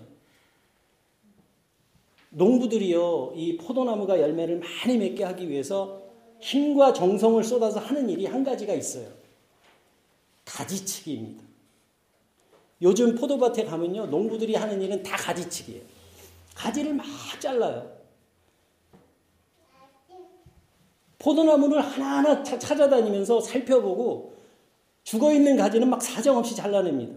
농부들이요, 2.30 3.34
이 3.36 3.58
포도나무가 3.58 4.18
열매를 4.18 4.60
많이 4.60 4.96
맺게 4.96 5.24
하기 5.24 5.50
위해서 5.50 6.02
힘과 6.40 6.94
정성을 6.94 7.44
쏟아서 7.44 7.80
하는 7.80 8.08
일이 8.08 8.24
한 8.24 8.42
가지가 8.42 8.72
있어요. 8.72 9.10
가지치기입니다. 10.46 11.45
요즘 12.82 13.14
포도밭에 13.14 13.64
가면요, 13.64 14.06
농부들이 14.06 14.54
하는 14.54 14.80
일은 14.82 15.02
다 15.02 15.16
가지치기예요. 15.16 15.82
가지를 16.54 16.94
막 16.94 17.06
잘라요. 17.40 17.96
포도나무를 21.18 21.80
하나하나 21.80 22.42
찾아다니면서 22.42 23.40
살펴보고 23.40 24.36
죽어 25.02 25.32
있는 25.32 25.56
가지는 25.56 25.88
막 25.88 26.02
사정없이 26.02 26.54
잘라냅니다. 26.54 27.14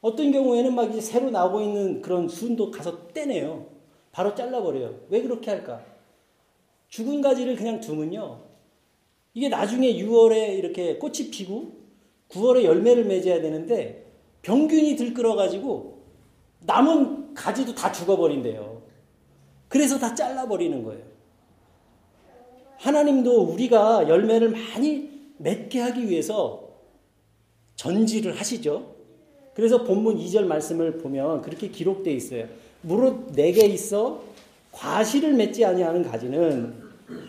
어떤 0.00 0.30
경우에는 0.30 0.74
막 0.74 0.90
이제 0.90 1.00
새로 1.00 1.30
나오고 1.30 1.60
있는 1.60 2.02
그런 2.02 2.28
순도 2.28 2.70
가서 2.70 3.08
떼내요. 3.08 3.66
바로 4.12 4.34
잘라버려요. 4.34 5.00
왜 5.08 5.22
그렇게 5.22 5.50
할까? 5.50 5.82
죽은 6.88 7.20
가지를 7.20 7.56
그냥 7.56 7.80
두면요. 7.80 8.40
이게 9.34 9.48
나중에 9.48 9.94
6월에 9.94 10.58
이렇게 10.58 10.96
꽃이 10.96 11.30
피고 11.30 11.72
9월에 12.28 12.64
열매를 12.64 13.04
맺어야 13.04 13.40
되는데 13.40 14.05
병균이 14.46 14.94
들끓어가지고 14.94 15.98
남은 16.60 17.34
가지도 17.34 17.74
다 17.74 17.90
죽어버린대요. 17.90 18.80
그래서 19.66 19.98
다 19.98 20.14
잘라버리는 20.14 20.84
거예요. 20.84 21.02
하나님도 22.78 23.42
우리가 23.42 24.08
열매를 24.08 24.50
많이 24.50 25.10
맺게 25.38 25.80
하기 25.80 26.08
위해서 26.08 26.68
전지를 27.74 28.38
하시죠. 28.38 28.94
그래서 29.52 29.82
본문 29.82 30.18
2절 30.18 30.44
말씀을 30.44 30.98
보면 30.98 31.42
그렇게 31.42 31.68
기록되어 31.68 32.14
있어요. 32.14 32.46
무릇 32.82 33.32
내게 33.32 33.66
있어 33.66 34.22
과실을 34.70 35.32
맺지 35.32 35.64
아니하는 35.64 36.04
가지는 36.04 36.72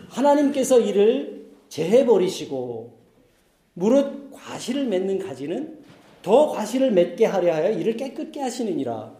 하나님께서 0.08 0.78
이를 0.78 1.48
제해 1.68 2.06
버리시고 2.06 2.96
무릇 3.74 4.30
과실을 4.30 4.86
맺는 4.86 5.18
가지는 5.18 5.77
더 6.22 6.48
과실을 6.48 6.90
맺게 6.92 7.24
하려 7.26 7.54
하여 7.54 7.70
이를 7.70 7.96
깨끗게 7.96 8.40
하시느니라. 8.40 9.12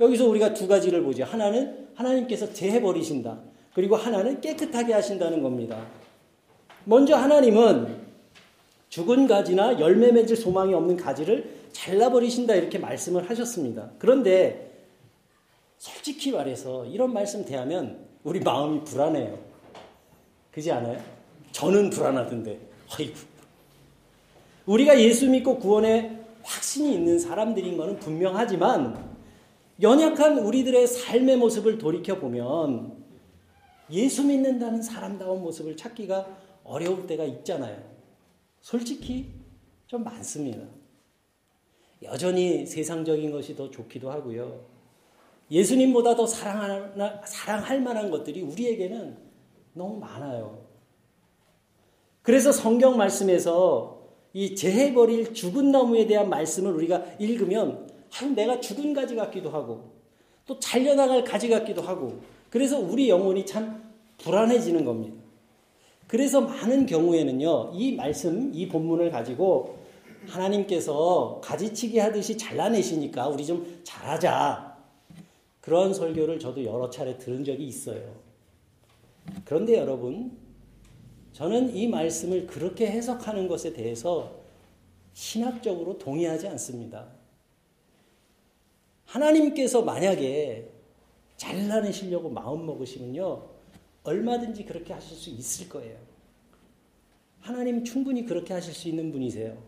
여기서 0.00 0.26
우리가 0.28 0.54
두 0.54 0.68
가지를 0.68 1.02
보죠. 1.02 1.24
하나는 1.24 1.88
하나님께서 1.94 2.52
제해 2.52 2.80
버리신다. 2.80 3.38
그리고 3.74 3.96
하나는 3.96 4.40
깨끗하게 4.40 4.92
하신다는 4.92 5.42
겁니다. 5.42 5.86
먼저 6.84 7.16
하나님은 7.16 8.06
죽은 8.88 9.26
가지나 9.26 9.80
열매 9.80 10.12
맺을 10.12 10.36
소망이 10.36 10.72
없는 10.72 10.96
가지를 10.96 11.56
잘라 11.72 12.10
버리신다 12.10 12.54
이렇게 12.54 12.78
말씀을 12.78 13.28
하셨습니다. 13.28 13.90
그런데 13.98 14.72
솔직히 15.78 16.32
말해서 16.32 16.86
이런 16.86 17.12
말씀 17.12 17.44
대하면 17.44 17.98
우리 18.24 18.40
마음이 18.40 18.84
불안해요. 18.84 19.38
그지 20.52 20.72
않아요? 20.72 20.98
저는 21.52 21.90
불안하던데. 21.90 22.58
아이고. 22.98 23.14
우리가 24.64 24.98
예수 25.00 25.28
믿고 25.28 25.58
구원에 25.58 26.15
확신이 26.46 26.94
있는 26.94 27.18
사람들인 27.18 27.76
것은 27.76 27.98
분명하지만 27.98 29.16
연약한 29.82 30.38
우리들의 30.38 30.86
삶의 30.86 31.36
모습을 31.36 31.76
돌이켜 31.76 32.18
보면 32.18 33.04
예수 33.90 34.24
믿는다는 34.24 34.80
사람다운 34.80 35.42
모습을 35.42 35.76
찾기가 35.76 36.26
어려울 36.64 37.06
때가 37.06 37.24
있잖아요. 37.24 37.82
솔직히 38.60 39.32
좀 39.86 40.02
많습니다. 40.04 40.66
여전히 42.02 42.64
세상적인 42.64 43.30
것이 43.32 43.56
더 43.56 43.70
좋기도 43.70 44.10
하고요. 44.10 44.64
예수님보다 45.50 46.16
더 46.16 46.26
사랑하나, 46.26 47.22
사랑할 47.24 47.80
만한 47.80 48.10
것들이 48.10 48.42
우리에게는 48.42 49.16
너무 49.74 49.98
많아요. 49.98 50.66
그래서 52.22 52.50
성경 52.50 52.96
말씀에서 52.96 53.95
이 54.36 54.54
재해버릴 54.54 55.32
죽은 55.32 55.70
나무에 55.70 56.06
대한 56.06 56.28
말씀을 56.28 56.74
우리가 56.74 57.02
읽으면 57.18 57.88
아유, 58.20 58.28
내가 58.32 58.60
죽은 58.60 58.92
가지 58.92 59.16
같기도 59.16 59.48
하고 59.48 59.92
또 60.44 60.58
잘려나갈 60.58 61.24
가지 61.24 61.48
같기도 61.48 61.80
하고 61.80 62.20
그래서 62.50 62.78
우리 62.78 63.08
영혼이 63.08 63.46
참 63.46 63.82
불안해지는 64.18 64.84
겁니다. 64.84 65.16
그래서 66.06 66.42
많은 66.42 66.84
경우에는요, 66.84 67.70
이 67.72 67.96
말씀, 67.96 68.52
이 68.52 68.68
본문을 68.68 69.10
가지고 69.10 69.78
하나님께서 70.26 71.40
가지치기 71.42 71.98
하듯이 71.98 72.36
잘라내시니까 72.36 73.28
우리 73.28 73.46
좀 73.46 73.80
잘하자. 73.84 74.76
그런 75.62 75.94
설교를 75.94 76.38
저도 76.38 76.62
여러 76.62 76.90
차례 76.90 77.16
들은 77.16 77.42
적이 77.42 77.66
있어요. 77.66 78.02
그런데 79.46 79.78
여러분, 79.78 80.30
저는 81.36 81.76
이 81.76 81.86
말씀을 81.86 82.46
그렇게 82.46 82.86
해석하는 82.86 83.46
것에 83.46 83.74
대해서 83.74 84.40
신학적으로 85.12 85.98
동의하지 85.98 86.48
않습니다. 86.48 87.08
하나님께서 89.04 89.82
만약에 89.82 90.70
잘라내시려고 91.36 92.30
마음 92.30 92.64
먹으시면요, 92.64 93.50
얼마든지 94.04 94.64
그렇게 94.64 94.94
하실 94.94 95.14
수 95.14 95.28
있을 95.28 95.68
거예요. 95.68 95.98
하나님 97.40 97.84
충분히 97.84 98.24
그렇게 98.24 98.54
하실 98.54 98.72
수 98.72 98.88
있는 98.88 99.12
분이세요. 99.12 99.62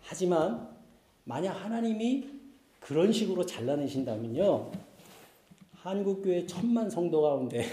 하지만 0.00 0.72
만약 1.24 1.54
하나님이 1.54 2.28
그런 2.78 3.12
식으로 3.12 3.44
잘라내신다면요. 3.44 4.70
한국교회 5.72 6.46
천만 6.46 6.88
성도 6.88 7.20
가운데 7.20 7.64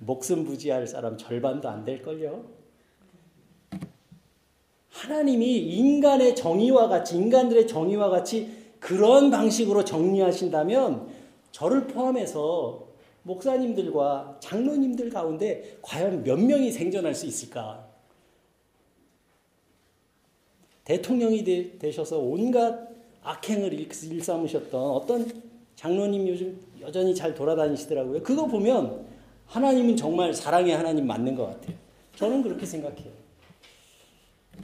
목숨 0.00 0.44
부지할 0.44 0.86
사람 0.86 1.16
절반도 1.16 1.68
안 1.68 1.84
될걸요. 1.84 2.44
하나님이 4.88 5.58
인간의 5.58 6.34
정의와 6.34 6.88
같이, 6.88 7.16
인간들의 7.16 7.66
정의와 7.66 8.08
같이 8.10 8.50
그런 8.78 9.30
방식으로 9.30 9.84
정리하신다면 9.84 11.08
저를 11.52 11.86
포함해서 11.86 12.88
목사님들과 13.22 14.38
장로님들 14.40 15.10
가운데 15.10 15.78
과연 15.82 16.24
몇 16.24 16.38
명이 16.38 16.72
생존할 16.72 17.14
수 17.14 17.26
있을까? 17.26 17.86
대통령이 20.84 21.44
되, 21.78 21.92
셔서 21.92 22.18
온갖 22.18 22.88
악행을 23.22 23.74
일삼으셨던 23.74 24.90
어떤 24.90 25.30
장로님 25.76 26.26
요즘 26.28 26.58
여전히 26.80 27.14
잘 27.14 27.34
돌아다니시더라고요. 27.34 28.22
그거 28.22 28.46
보면 28.46 29.06
하나님은 29.50 29.96
정말 29.96 30.32
사랑의 30.32 30.76
하나님 30.76 31.06
맞는 31.06 31.34
것 31.34 31.46
같아요. 31.46 31.76
저는 32.14 32.42
그렇게 32.42 32.64
생각해요. 32.64 33.10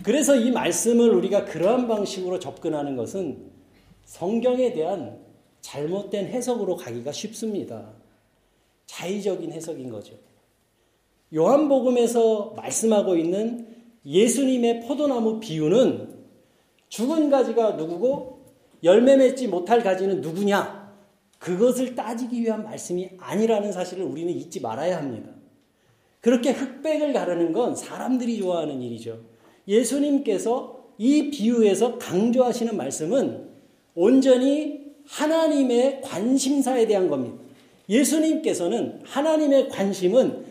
그래서 0.03 0.37
이 0.37 0.53
말씀을 0.53 1.11
우리가 1.11 1.44
그러한 1.44 1.88
방식으로 1.88 2.38
접근하는 2.38 2.96
것은 2.96 3.51
성경에 4.05 4.72
대한 4.72 5.18
잘못된 5.61 6.27
해석으로 6.27 6.77
가기가 6.77 7.11
쉽습니다. 7.11 7.90
자의적인 8.87 9.53
해석인 9.53 9.90
거죠. 9.90 10.14
요한복음에서 11.35 12.55
말씀하고 12.57 13.16
있는 13.16 13.66
예수님의 14.05 14.83
포도나무 14.83 15.40
비유는 15.40 16.14
죽은 16.88 17.31
가지가 17.31 17.72
누구고 17.72 18.44
열매 18.85 19.16
맺지 19.16 19.49
못할 19.49 19.83
가지는 19.83 20.20
누구냐? 20.20 20.86
그것을 21.38 21.94
따지기 21.94 22.42
위한 22.42 22.64
말씀이 22.64 23.11
아니라는 23.18 23.72
사실을 23.72 24.05
우리는 24.05 24.33
잊지 24.33 24.61
말아야 24.61 24.96
합니다. 24.99 25.31
그렇게 26.20 26.51
흑백을 26.51 27.12
가르는 27.12 27.53
건 27.53 27.77
사람들이 27.77 28.38
좋아하는 28.38 28.83
일이죠. 28.83 29.20
예수님께서 29.68 30.85
이 30.99 31.31
비유에서 31.31 31.99
강조하시는 31.99 32.77
말씀은 32.77 33.49
온전히 33.94 34.87
하나님의 35.07 36.01
관심사에 36.03 36.87
대한 36.87 37.09
겁니다. 37.09 37.38
예수님께서는 37.88 39.01
하나님의 39.05 39.68
관심은 39.68 40.44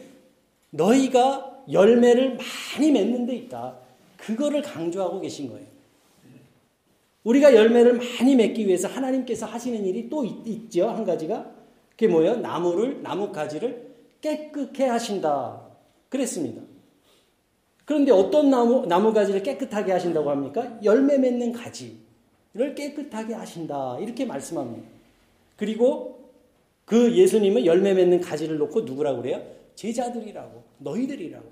너희가 0.69 1.63
열매를 1.71 2.37
많이 2.37 2.91
맺는 2.91 3.25
데 3.25 3.35
있다. 3.35 3.77
그거를 4.17 4.61
강조하고 4.61 5.19
계신 5.19 5.49
거예요. 5.49 5.64
우리가 7.25 7.55
열매를 7.55 7.93
많이 7.97 8.35
맺기 8.35 8.67
위해서 8.67 8.87
하나님께서 8.87 9.45
하시는 9.45 9.83
일이 9.85 10.09
또 10.09 10.23
있, 10.23 10.69
죠한 10.71 11.03
가지가. 11.03 11.53
그게 11.91 12.07
뭐예요? 12.07 12.37
나무를, 12.37 13.01
나무 13.01 13.31
가지를 13.31 13.93
깨끗해 14.21 14.85
하신다. 14.85 15.61
그랬습니다. 16.09 16.61
그런데 17.83 18.11
어떤 18.11 18.49
나무, 18.49 18.85
나무 18.85 19.11
가지를 19.13 19.43
깨끗하게 19.43 19.91
하신다고 19.91 20.29
합니까? 20.29 20.79
열매 20.83 21.17
맺는 21.17 21.51
가지를 21.51 22.75
깨끗하게 22.75 23.33
하신다. 23.33 23.97
이렇게 23.99 24.25
말씀합니다. 24.25 24.87
그리고 25.55 26.31
그 26.85 27.15
예수님은 27.15 27.65
열매 27.65 27.93
맺는 27.93 28.21
가지를 28.21 28.57
놓고 28.57 28.81
누구라고 28.81 29.21
그래요? 29.23 29.41
제자들이라고, 29.73 30.63
너희들이라고. 30.79 31.45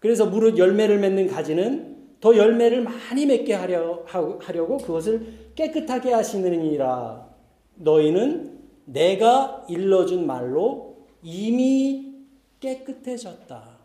그래서 0.00 0.26
무릇 0.26 0.58
열매를 0.58 0.98
맺는 0.98 1.28
가지는 1.28 1.97
더 2.20 2.36
열매를 2.36 2.82
많이 2.82 3.26
맺게 3.26 3.54
하려, 3.54 4.04
하려고 4.40 4.78
그것을 4.78 5.52
깨끗하게 5.54 6.12
하시느니라. 6.12 7.28
너희는 7.76 8.58
내가 8.86 9.64
일러준 9.68 10.26
말로 10.26 11.06
이미 11.22 12.14
깨끗해졌다. 12.60 13.78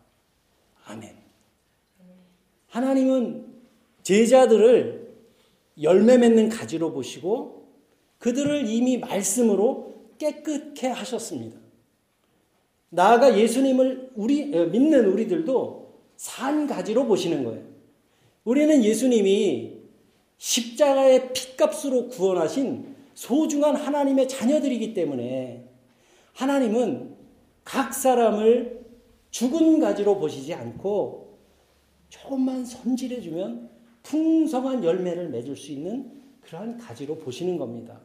아멘. 0.86 1.14
하나님은 2.68 3.46
제자들을 4.02 5.14
열매 5.82 6.18
맺는 6.18 6.48
가지로 6.48 6.92
보시고 6.92 7.68
그들을 8.18 8.66
이미 8.68 8.98
말씀으로 8.98 9.94
깨끗해 10.18 10.88
하셨습니다. 10.88 11.58
나아가 12.90 13.36
예수님을 13.38 14.12
우리 14.14 14.46
믿는 14.46 15.06
우리들도 15.06 15.94
산 16.16 16.66
가지로 16.66 17.06
보시는 17.06 17.44
거예요. 17.44 17.73
우리는 18.44 18.84
예수님이 18.84 19.74
십자가의 20.36 21.32
핏값으로 21.32 22.08
구원하신 22.08 22.94
소중한 23.14 23.76
하나님의 23.76 24.28
자녀들이기 24.28 24.92
때문에 24.92 25.68
하나님은 26.34 27.14
각 27.64 27.94
사람을 27.94 28.84
죽은 29.30 29.80
가지로 29.80 30.18
보시지 30.18 30.52
않고 30.52 31.38
조금만 32.08 32.64
손질해주면 32.64 33.70
풍성한 34.02 34.84
열매를 34.84 35.30
맺을 35.30 35.56
수 35.56 35.72
있는 35.72 36.22
그러한 36.42 36.78
가지로 36.78 37.16
보시는 37.16 37.56
겁니다. 37.56 38.00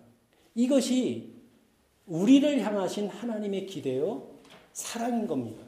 이것이 0.56 1.34
우리를 2.08 2.62
향하신 2.62 3.08
하나님의 3.10 3.68
기대요, 3.68 4.30
사랑인 4.74 5.28
겁니다. 5.28 5.64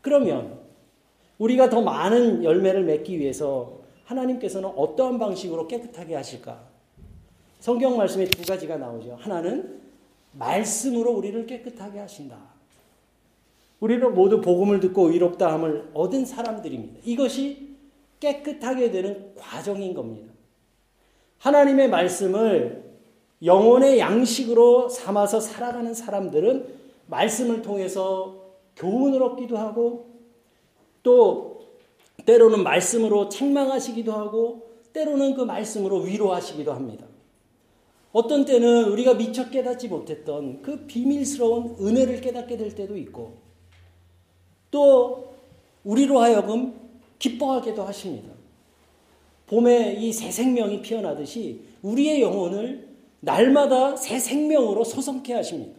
그러면 0.00 0.65
우리가 1.38 1.68
더 1.68 1.82
많은 1.82 2.44
열매를 2.44 2.84
맺기 2.84 3.18
위해서 3.18 3.80
하나님께서는 4.04 4.68
어떠한 4.70 5.18
방식으로 5.18 5.66
깨끗하게 5.66 6.14
하실까? 6.14 6.60
성경 7.60 7.96
말씀에 7.96 8.26
두 8.26 8.44
가지가 8.44 8.76
나오죠. 8.76 9.16
하나는 9.20 9.80
말씀으로 10.32 11.12
우리를 11.12 11.46
깨끗하게 11.46 11.98
하신다. 11.98 12.38
우리는 13.80 14.14
모두 14.14 14.40
복음을 14.40 14.80
듣고 14.80 15.10
의롭다함을 15.10 15.90
얻은 15.92 16.24
사람들입니다. 16.24 17.00
이것이 17.04 17.76
깨끗하게 18.20 18.90
되는 18.90 19.34
과정인 19.36 19.92
겁니다. 19.92 20.32
하나님의 21.38 21.90
말씀을 21.90 22.84
영혼의 23.42 23.98
양식으로 23.98 24.88
삼아서 24.88 25.40
살아가는 25.40 25.92
사람들은 25.92 26.66
말씀을 27.08 27.60
통해서 27.60 28.46
교훈을 28.76 29.22
얻기도 29.22 29.58
하고 29.58 30.15
또 31.06 31.60
때로는 32.24 32.64
말씀으로 32.64 33.28
책망하시기도 33.28 34.12
하고 34.12 34.66
때로는 34.92 35.34
그 35.36 35.42
말씀으로 35.42 35.98
위로하시기도 36.00 36.72
합니다. 36.72 37.06
어떤 38.10 38.44
때는 38.44 38.86
우리가 38.88 39.14
미처 39.14 39.48
깨닫지 39.48 39.86
못했던 39.86 40.60
그 40.62 40.84
비밀스러운 40.86 41.76
은혜를 41.80 42.20
깨닫게 42.20 42.56
될 42.56 42.74
때도 42.74 42.96
있고 42.96 43.36
또 44.72 45.36
우리로 45.84 46.18
하여금 46.18 46.74
기뻐하게도 47.20 47.84
하십니다. 47.84 48.30
봄에 49.46 49.94
이 50.00 50.12
새 50.12 50.32
생명이 50.32 50.82
피어나듯이 50.82 51.60
우리의 51.82 52.20
영혼을 52.20 52.88
날마다 53.20 53.94
새 53.96 54.18
생명으로 54.18 54.82
소성케 54.82 55.34
하십니다. 55.34 55.78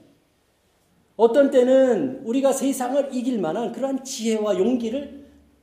어떤 1.17 1.51
때는 1.51 2.21
우리가 2.23 2.53
세상을 2.53 3.09
이길 3.11 3.39
만한 3.39 3.73
그러한 3.73 4.05
지혜와 4.05 4.57
용기를 4.57 5.16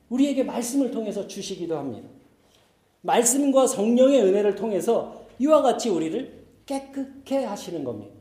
우리에게 0.09 0.43
말씀을 0.43 0.91
통해서 0.91 1.27
주시기도 1.27 1.77
합니다. 1.77 2.07
말씀과 3.01 3.67
성령의 3.67 4.21
은혜를 4.23 4.55
통해서 4.55 5.25
이와 5.39 5.61
같이 5.61 5.89
우리를 5.89 6.45
깨끗해 6.65 7.43
하시는 7.43 7.83
겁니다. 7.83 8.15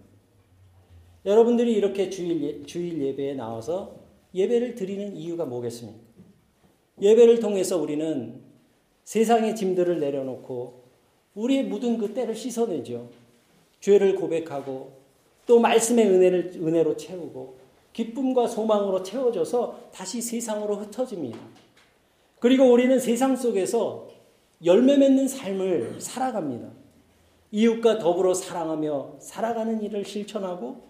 여러분들이 1.24 1.72
이렇게 1.72 2.10
주일, 2.10 2.42
예, 2.42 2.66
주일 2.66 3.00
예배에 3.00 3.34
나와서 3.34 3.96
예배를 4.34 4.74
드리는 4.74 5.16
이유가 5.16 5.44
뭐겠습니까? 5.46 5.98
예배를 7.00 7.40
통해서 7.40 7.78
우리는 7.78 8.42
세상의 9.04 9.56
짐들을 9.56 10.00
내려놓고 10.00 10.84
우리의 11.34 11.64
묻은 11.64 11.98
그 11.98 12.12
때를 12.12 12.34
씻어내죠. 12.34 13.08
죄를 13.80 14.16
고백하고 14.16 14.92
또 15.46 15.60
말씀의 15.60 16.06
은혜를 16.06 16.52
은혜로 16.56 16.96
채우고 16.96 17.56
기쁨과 17.92 18.48
소망으로 18.48 19.02
채워져서 19.02 19.90
다시 19.92 20.20
세상으로 20.20 20.76
흩어집니다. 20.76 21.38
그리고 22.44 22.70
우리는 22.70 23.00
세상 23.00 23.36
속에서 23.36 24.06
열매 24.66 24.98
맺는 24.98 25.28
삶을 25.28 25.98
살아갑니다. 25.98 26.68
이웃과 27.50 27.98
더불어 27.98 28.34
사랑하며 28.34 29.14
살아가는 29.18 29.80
일을 29.80 30.04
실천하고 30.04 30.82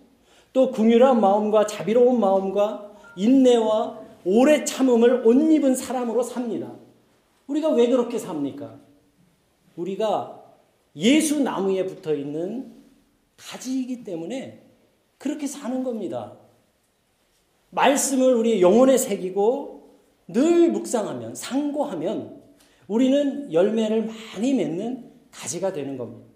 또 0.53 0.73
궁휼한 0.73 1.21
마음과 1.21 1.69
자비로운 1.69 2.19
마음과 2.19 2.97
인내와 3.15 4.01
오래 4.25 4.65
참음을 4.65 5.25
옷 5.25 5.53
입은 5.53 5.77
사람으로 5.77 6.25
삽니다. 6.25 6.75
우리가 7.47 7.69
왜 7.69 7.89
그렇게 7.89 8.19
삽니까? 8.19 8.77
우리가 9.77 10.43
예수 10.97 11.41
나무에 11.41 11.87
붙어 11.87 12.15
있는 12.15 12.73
가지이기 13.37 14.03
때문에 14.03 14.61
그렇게 15.19 15.47
사는 15.47 15.85
겁니다. 15.85 16.37
말씀을 17.71 18.35
우리 18.35 18.61
영혼에 18.61 18.99
새기고 18.99 19.74
늘 20.29 20.71
묵상하면, 20.71 21.35
상고하면 21.35 22.43
우리는 22.89 23.53
열매를 23.53 24.07
많이 24.07 24.55
맺는 24.55 25.11
가지가 25.31 25.73
되는 25.73 25.97
겁니다. 25.97 26.27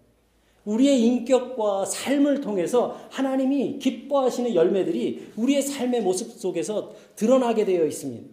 우리의 0.65 1.03
인격과 1.03 1.87
삶을 1.87 2.41
통해서 2.43 3.01
하나님이 3.11 3.79
기뻐하시는 3.79 4.55
열매들이 4.55 5.33
우리의 5.37 5.63
삶의 5.63 6.03
모습 6.03 6.33
속에서 6.33 6.95
드러나게 7.17 7.65
되어 7.65 7.87
있습니다. 7.87 8.29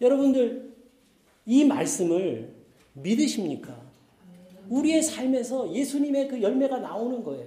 여러분들, 0.00 0.72
이 1.44 1.64
말씀을 1.64 2.54
믿으십니까? 2.94 3.78
우리의 4.70 5.02
삶에서 5.02 5.74
예수님의 5.74 6.28
그 6.28 6.40
열매가 6.40 6.78
나오는 6.78 7.22
거예요. 7.22 7.46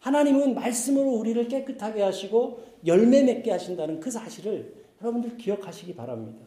하나님은 0.00 0.54
말씀으로 0.54 1.10
우리를 1.10 1.48
깨끗하게 1.48 2.02
하시고 2.02 2.60
열매 2.86 3.22
맺게 3.22 3.50
하신다는 3.50 4.00
그 4.00 4.10
사실을 4.10 4.79
여러분들 5.00 5.36
기억하시기 5.36 5.94
바랍니다. 5.94 6.46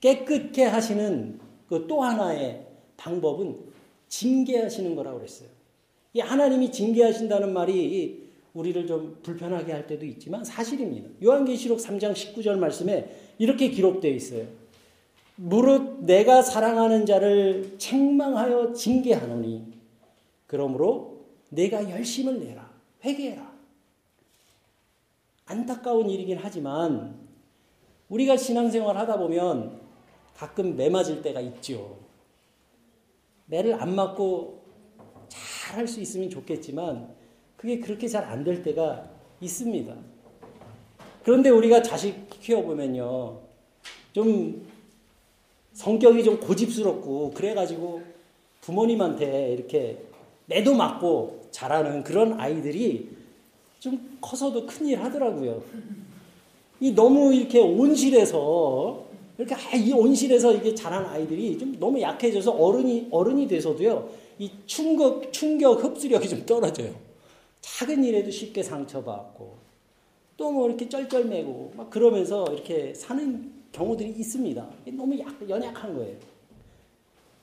깨끗게 0.00 0.64
하시는 0.64 1.40
그 1.68 1.86
또 1.88 2.02
하나의 2.02 2.66
방법은 2.96 3.58
징계하시는 4.08 4.94
거라고 4.94 5.18
그랬어요. 5.18 5.48
이 6.12 6.20
하나님이 6.20 6.70
징계하신다는 6.70 7.52
말이 7.52 8.22
우리를 8.52 8.86
좀 8.86 9.18
불편하게 9.22 9.72
할 9.72 9.86
때도 9.86 10.06
있지만 10.06 10.44
사실입니다. 10.44 11.08
요한계시록 11.22 11.78
3장 11.78 12.12
19절 12.12 12.58
말씀에 12.58 13.10
이렇게 13.38 13.68
기록되어 13.70 14.12
있어요. 14.12 14.46
무릇 15.36 16.04
내가 16.04 16.42
사랑하는 16.42 17.06
자를 17.06 17.74
책망하여 17.78 18.72
징계하노니 18.72 19.72
그러므로 20.46 21.24
내가 21.48 21.90
열심을 21.90 22.38
내라. 22.38 22.70
회개해라. 23.04 23.53
안타까운 25.46 26.08
일이긴 26.08 26.38
하지만 26.40 27.14
우리가 28.08 28.36
신앙생활 28.36 28.96
하다 28.96 29.18
보면 29.18 29.80
가끔 30.36 30.76
매 30.76 30.88
맞을 30.88 31.22
때가 31.22 31.40
있죠. 31.40 31.98
매를 33.46 33.80
안 33.80 33.94
맞고 33.94 34.62
잘 35.28 35.54
할 35.74 35.88
수 35.88 36.00
있으면 36.00 36.30
좋겠지만 36.30 37.08
그게 37.56 37.80
그렇게 37.80 38.06
잘 38.06 38.24
안 38.24 38.44
될 38.44 38.62
때가 38.62 39.10
있습니다. 39.40 39.92
그런데 41.24 41.50
우리가 41.50 41.82
자식 41.82 42.28
키워보면요. 42.30 43.40
좀 44.12 44.64
성격이 45.72 46.22
좀 46.22 46.38
고집스럽고 46.38 47.32
그래가지고 47.32 48.02
부모님한테 48.60 49.52
이렇게 49.52 49.98
내도 50.46 50.74
맞고 50.74 51.48
자라는 51.50 52.04
그런 52.04 52.38
아이들이 52.38 53.13
좀 53.84 54.16
커서도 54.18 54.64
큰일 54.64 54.98
하더라고요. 54.98 55.62
이 56.80 56.94
너무 56.94 57.34
이렇게 57.34 57.60
온실에서 57.60 59.04
이렇게 59.36 59.54
아, 59.54 59.76
이 59.76 59.92
온실에서 59.92 60.54
이게 60.54 60.74
자란 60.74 61.04
아이들이 61.04 61.58
좀 61.58 61.76
너무 61.78 62.00
약해져서 62.00 62.52
어른이 62.52 63.08
어른이 63.10 63.46
돼서도요 63.46 64.08
이 64.38 64.50
충격 64.64 65.30
충격 65.34 65.84
흡수력이 65.84 66.26
좀 66.30 66.46
떨어져요. 66.46 66.94
작은 67.60 68.02
일에도 68.02 68.30
쉽게 68.30 68.62
상처받고 68.62 69.54
또 70.38 70.50
뭐 70.50 70.66
이렇게 70.66 70.88
쩔쩔매고 70.88 71.74
막 71.76 71.90
그러면서 71.90 72.46
이렇게 72.54 72.94
사는 72.94 73.52
경우들이 73.70 74.14
있습니다. 74.16 74.66
너무 74.92 75.18
약, 75.18 75.46
연약한 75.46 75.94
거예요. 75.94 76.16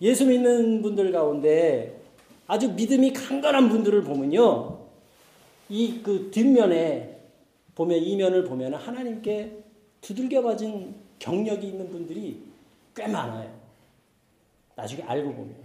예수 0.01 0.25
믿는 0.25 0.81
분들 0.81 1.11
가운데 1.11 2.01
아주 2.47 2.71
믿음이 2.71 3.13
강건한 3.13 3.69
분들을 3.69 4.01
보면요. 4.01 4.80
이 5.71 6.01
그 6.03 6.29
뒷면에 6.31 7.21
보면 7.75 7.97
이면을 7.99 8.43
보면 8.43 8.73
하나님께 8.73 9.63
두들겨 10.01 10.41
맞은 10.41 10.93
경력이 11.17 11.67
있는 11.67 11.89
분들이 11.89 12.43
꽤 12.93 13.07
많아요. 13.07 13.49
나중에 14.75 15.01
알고 15.03 15.33
보면. 15.33 15.55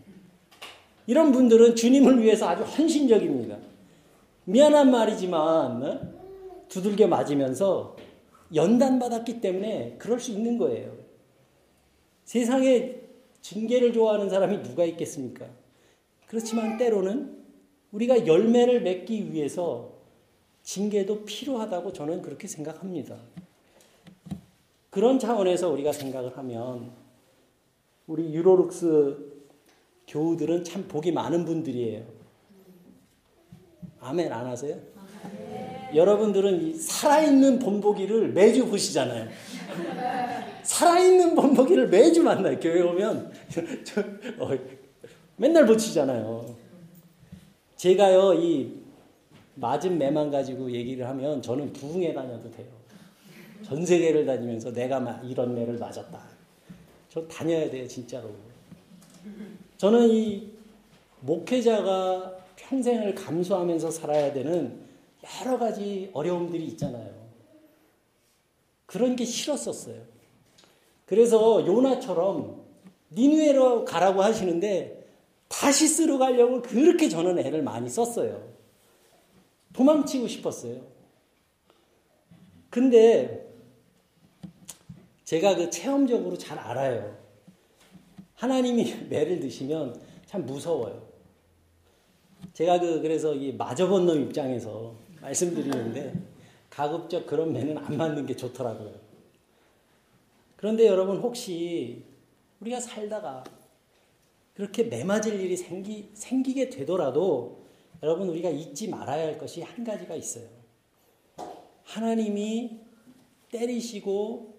이런 1.09 1.33
분들은 1.33 1.75
주님을 1.75 2.23
위해서 2.23 2.49
아주 2.49 2.63
헌신적입니다. 2.63 3.59
미안한 4.45 4.91
말이지만 4.93 5.83
어? 5.83 6.01
두들겨 6.69 7.09
맞으면서 7.09 7.97
연단받았기 8.55 9.41
때문에 9.41 9.97
그럴 9.99 10.21
수 10.21 10.31
있는 10.31 10.57
거예요. 10.57 10.95
세상에 12.25 13.01
징계를 13.41 13.93
좋아하는 13.93 14.31
사람이 14.31 14.63
누가 14.63 14.85
있겠습니까? 14.85 15.47
그렇지만 16.27 16.77
때로는 16.77 17.37
우리가 17.91 18.27
열매를 18.27 18.83
맺기 18.83 19.33
위해서 19.33 19.96
징계도 20.67 21.25
필요하다고 21.25 21.93
저는 21.93 22.23
그렇게 22.23 22.49
생각합니다. 22.49 23.17
그런 24.91 25.21
차원에서 25.21 25.71
우리가 25.71 25.93
생각을 25.93 26.37
하면 26.37 26.91
우리 28.09 28.35
유로룩스 28.35 29.17
교우들은 30.09 30.65
참 30.65 30.89
복이 30.89 31.13
많은 31.13 31.45
분들이에요. 31.45 32.05
아멘 34.01 34.33
안 34.33 34.47
하세요? 34.47 34.77
여러분들은 35.95 36.77
살아있는 36.77 37.61
본보기를 37.61 38.33
매주 38.33 38.67
보시잖아요. 38.67 39.29
살아있는 40.65 41.37
본보기를 41.37 41.89
매주 41.89 42.25
만나요. 42.25 42.59
교회 42.59 42.83
오면 42.83 43.33
저, 43.85 44.01
어, 44.39 44.51
맨날 45.37 45.65
보치잖아요. 45.65 46.57
제가요 47.77 48.35
이 48.35 48.76
맞은 49.57 49.99
매만 49.99 50.31
가지고 50.31 50.71
얘기를 50.71 51.07
하면 51.09 51.43
저는 51.43 51.73
부흥회 51.73 52.15
다녀도 52.15 52.51
돼요. 52.51 52.67
전 53.65 53.85
세계를 53.85 54.27
다니면서 54.27 54.73
내가 54.73 55.21
이런 55.25 55.55
매를 55.55 55.79
맞았다. 55.79 56.23
저 57.09 57.27
다녀야 57.27 57.69
돼요 57.71 57.89
진짜로. 57.89 58.31
저는 59.79 60.09
이 60.11 60.53
목회자가 61.21 62.37
평생을 62.57 63.15
감수하면서 63.15 63.91
살아야 63.91 64.33
되는 64.33 64.81
여러 65.43 65.59
가지 65.59 66.11
어려움들이 66.13 66.65
있잖아요. 66.69 67.11
그런 68.85 69.17
게 69.17 69.25
싫었었어요. 69.25 70.01
그래서 71.07 71.67
요나처럼 71.67 72.63
니누에로 73.13 73.85
가라고 73.85 74.23
하시는데 74.23 75.07
다시 75.49 75.89
쓰러 75.89 76.19
가려고 76.19 76.61
그렇게 76.63 77.09
저는 77.09 77.39
애를 77.39 77.63
많이 77.63 77.89
썼어요. 77.89 78.56
도망치고 79.77 80.27
싶었어요. 80.27 80.81
근데 82.71 83.47
제가 85.25 85.55
그 85.55 85.69
체험적으로 85.69 86.39
잘 86.39 86.59
알아요. 86.59 87.15
하나님이 88.35 88.95
매를 89.11 89.39
드시면 89.39 90.01
참 90.25 90.47
무서워요. 90.47 91.07
제가 92.55 92.81
그 92.81 93.03
그래서 93.03 93.35
이 93.35 93.53
마저본 93.53 94.07
놈 94.07 94.23
입장에서 94.23 94.95
말씀드리는데 95.21 96.15
가급적 96.71 97.27
그런 97.27 97.53
매는 97.53 97.77
안 97.77 97.99
맞는 97.99 98.25
게 98.25 98.35
좋더라고요. 98.35 98.95
그런데 100.57 100.87
여러분 100.87 101.19
혹시 101.19 102.03
우리가 102.61 102.81
살다가 102.81 103.45
그렇게 104.55 104.85
매 104.85 105.05
맞을 105.05 105.39
일이 105.39 105.55
생기, 105.55 106.09
생기게 106.15 106.71
되더라도 106.71 107.66
여러분 108.07 108.29
우리가 108.29 108.51
잊지 108.51 108.87
말아야 108.89 109.27
할 109.27 109.37
것이 109.37 109.63
한 109.63 109.83
가지가 109.83 110.15
있어요. 110.15 110.47
하나님이 111.83 112.79
때리시고 113.51 114.55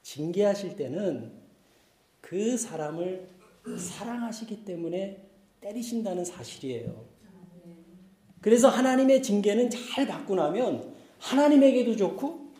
징계하실 0.00 0.76
때는 0.76 1.32
그 2.22 2.56
사람을 2.56 3.28
사랑하시기 3.76 4.64
때문에 4.64 5.22
때리신다는 5.60 6.24
사실이에요. 6.24 7.04
그래서 8.40 8.68
하나님의 8.68 9.22
징계는 9.22 9.68
잘 9.68 10.06
받고 10.06 10.34
나면 10.34 10.94
하나님에게도 11.18 11.94
좋고 11.96 12.52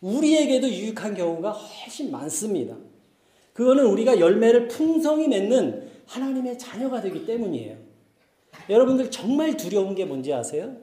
우리에게도 0.00 0.68
유익한 0.68 1.14
경우가 1.14 1.50
훨씬 1.50 2.12
많습니다. 2.12 2.76
그거는 3.52 3.86
우리가 3.86 4.20
열매를 4.20 4.68
풍성히 4.68 5.26
맺는 5.26 5.90
하나님의 6.06 6.56
자녀가 6.56 7.00
되기 7.00 7.26
때문이에요. 7.26 7.85
여러분들 8.68 9.10
정말 9.10 9.56
두려운 9.56 9.94
게 9.94 10.04
뭔지 10.04 10.32
아세요? 10.32 10.76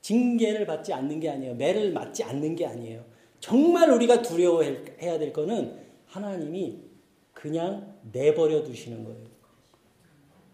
징계를 0.00 0.66
받지 0.66 0.92
않는 0.92 1.20
게 1.20 1.30
아니에요. 1.30 1.54
매를 1.54 1.92
맞지 1.92 2.24
않는 2.24 2.56
게 2.56 2.66
아니에요. 2.66 3.04
정말 3.40 3.90
우리가 3.90 4.22
두려워해야 4.22 5.18
될 5.18 5.32
거는 5.32 5.76
하나님이 6.06 6.78
그냥 7.32 7.94
내버려 8.12 8.62
두시는 8.62 9.04
거예요. 9.04 9.32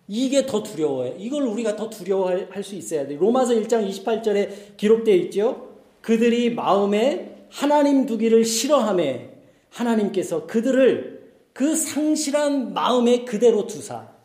이게 0.07 0.47
더 0.47 0.63
두려워요. 0.63 1.15
이걸 1.19 1.43
우리가 1.43 1.77
더 1.77 1.91
두려워할 1.91 2.63
수 2.65 2.75
있어야 2.75 3.07
돼요. 3.07 3.19
로마서 3.21 3.53
1장 3.55 3.87
28절에 3.89 4.77
기록되어 4.77 5.15
있죠. 5.17 5.69
그들이 6.01 6.55
마음에 6.55 7.47
하나님 7.51 8.07
두기를 8.07 8.45
싫어함에 8.45 9.35
하나님께서 9.71 10.47
그들을 10.47 11.33
그 11.53 11.75
상실한 11.77 12.73
마음에 12.73 13.25
그대로 13.25 13.67
두사. 13.67 14.18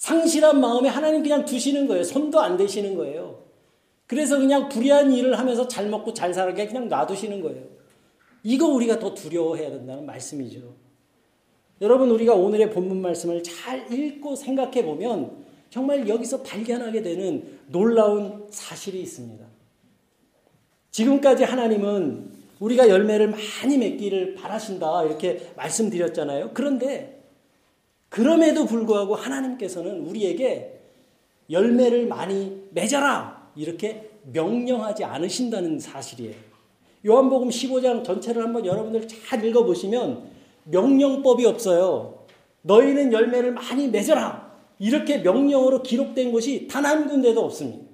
상실한 0.00 0.60
마음에 0.60 0.88
하나님 0.88 1.22
그냥 1.22 1.44
두시는 1.44 1.86
거예요. 1.86 2.02
손도 2.02 2.40
안 2.40 2.56
대시는 2.56 2.96
거예요. 2.96 3.42
그래서 4.06 4.38
그냥 4.38 4.70
불의한 4.70 5.12
일을 5.12 5.38
하면서 5.38 5.68
잘 5.68 5.90
먹고 5.90 6.14
잘 6.14 6.32
살게 6.32 6.68
그냥 6.68 6.88
놔두시는 6.88 7.42
거예요. 7.42 7.62
이거 8.42 8.66
우리가 8.66 8.98
더 8.98 9.12
두려워해야 9.12 9.68
된다는 9.68 10.06
말씀이죠. 10.06 10.74
여러분 11.82 12.10
우리가 12.10 12.34
오늘의 12.34 12.70
본문 12.70 13.02
말씀을 13.02 13.42
잘 13.42 13.92
읽고 13.92 14.36
생각해 14.36 14.86
보면 14.86 15.44
정말 15.68 16.08
여기서 16.08 16.44
발견하게 16.44 17.02
되는 17.02 17.58
놀라운 17.66 18.46
사실이 18.48 19.02
있습니다. 19.02 19.44
지금까지 20.92 21.44
하나님은 21.44 22.30
우리가 22.58 22.88
열매를 22.88 23.28
많이 23.28 23.76
맺기를 23.76 24.34
바라신다 24.34 25.04
이렇게 25.04 25.52
말씀드렸잖아요. 25.56 26.52
그런데 26.54 27.19
그럼에도 28.10 28.66
불구하고 28.66 29.14
하나님께서는 29.14 30.00
우리에게 30.00 30.80
열매를 31.48 32.06
많이 32.06 32.64
맺어라 32.72 33.50
이렇게 33.56 34.10
명령하지 34.32 35.04
않으신다는 35.04 35.78
사실이에요. 35.78 36.34
요한복음 37.06 37.48
15장 37.48 38.04
전체를 38.04 38.42
한번 38.42 38.66
여러분들 38.66 39.08
잘 39.08 39.42
읽어보시면 39.42 40.28
명령법이 40.64 41.46
없어요. 41.46 42.26
너희는 42.62 43.12
열매를 43.12 43.52
많이 43.52 43.88
맺어라. 43.88 44.50
이렇게 44.78 45.18
명령으로 45.18 45.82
기록된 45.82 46.32
것이 46.32 46.68
단 46.68 46.84
한 46.84 47.08
군데도 47.08 47.40
없습니다. 47.44 47.89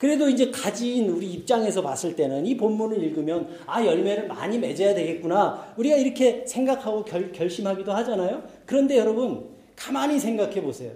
그래도 0.00 0.30
이제 0.30 0.50
가진 0.50 1.10
우리 1.10 1.30
입장에서 1.30 1.82
봤을 1.82 2.16
때는 2.16 2.46
이 2.46 2.56
본문을 2.56 3.02
읽으면 3.02 3.54
아 3.66 3.84
열매를 3.84 4.28
많이 4.28 4.58
맺어야 4.58 4.94
되겠구나 4.94 5.74
우리가 5.76 5.96
이렇게 5.98 6.46
생각하고 6.46 7.04
결, 7.04 7.30
결심하기도 7.32 7.92
하잖아요. 7.92 8.48
그런데 8.64 8.96
여러분 8.96 9.50
가만히 9.76 10.18
생각해 10.18 10.62
보세요. 10.62 10.92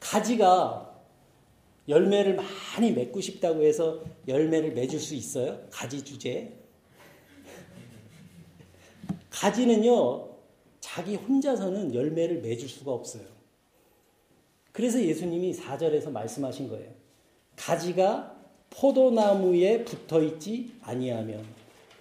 가지가 0.00 0.98
열매를 1.88 2.34
많이 2.34 2.90
맺고 2.90 3.20
싶다고 3.20 3.62
해서 3.62 4.02
열매를 4.26 4.72
맺을 4.72 4.98
수 4.98 5.14
있어요? 5.14 5.60
가지 5.70 6.02
주제에? 6.02 6.54
가지는요, 9.30 10.28
자기 10.80 11.14
혼자서는 11.14 11.94
열매를 11.94 12.40
맺을 12.40 12.66
수가 12.66 12.90
없어요. 12.90 13.22
그래서 14.72 15.00
예수님이 15.00 15.52
4절에서 15.52 16.10
말씀하신 16.10 16.68
거예요. 16.68 17.03
가지가 17.56 18.34
포도나무에 18.70 19.84
붙어 19.84 20.22
있지 20.22 20.72
아니하면 20.82 21.44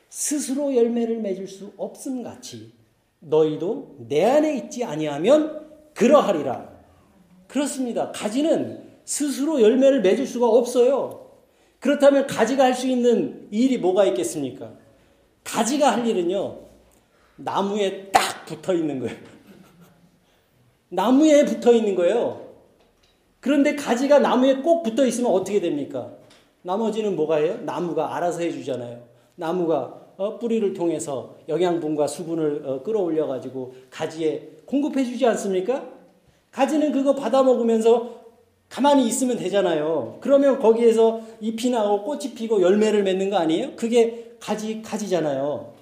스스로 0.10 0.76
열매를 0.76 1.18
맺을 1.20 1.48
수 1.48 1.72
없음 1.78 2.24
같이 2.24 2.72
너희도 3.20 3.96
내 4.08 4.24
안에 4.26 4.56
있지 4.58 4.84
아니하면 4.84 5.68
그러하리라. 5.94 6.72
그렇습니다. 7.48 8.12
가지는 8.12 8.84
스스로 9.06 9.62
열매를 9.62 10.02
맺을 10.02 10.26
수가 10.28 10.48
없어요. 10.48 11.30
그렇다면 11.80 12.28
가지가 12.28 12.64
할 12.64 12.74
수 12.74 12.88
있는 12.88 13.48
일이 13.52 13.78
뭐가 13.78 14.06
있겠습니까? 14.06 14.74
가지가 15.44 15.92
할 15.92 16.08
일은요, 16.08 16.60
나무에 17.36 18.10
딱 18.12 18.46
붙어 18.46 18.74
있는 18.74 19.00
거예요. 19.00 19.18
나무에 20.90 21.44
붙어 21.46 21.74
있는 21.74 21.96
거예요. 21.96 22.53
그런데 23.44 23.76
가지가 23.76 24.20
나무에 24.20 24.62
꼭 24.62 24.84
붙어 24.84 25.06
있으면 25.06 25.30
어떻게 25.30 25.60
됩니까? 25.60 26.14
나머지는 26.62 27.18
뭐가 27.18 27.36
해요? 27.36 27.60
나무가 27.66 28.16
알아서 28.16 28.40
해주잖아요. 28.40 29.04
나무가 29.36 30.02
어, 30.16 30.40
뿌리를 30.40 30.74
통해서 30.74 31.36
영양분과 31.50 32.08
수분을 32.08 32.64
어, 32.66 32.84
끌어올려 32.84 33.28
가지고 33.28 33.74
가지에 33.90 34.52
공급해 34.66 35.04
주지 35.04 35.26
않습니까? 35.26 35.86
가지는 36.52 36.94
그거 36.94 37.16
받아 37.16 37.44
먹으면서 37.44 38.22
가만히 38.70 39.06
있으면 39.08 39.36
되잖아요. 39.36 40.20
그러면 40.22 40.58
거기에서 40.60 41.20
잎이 41.42 41.70
나고 41.70 42.04
꽃이 42.04 42.36
피고 42.36 42.62
열매를 42.62 43.04
맺는 43.04 43.30
거 43.30 43.36
아니에요? 43.36 43.76
그게 43.76 44.36
가지 44.40 44.82
가지잖아요. 44.82 45.74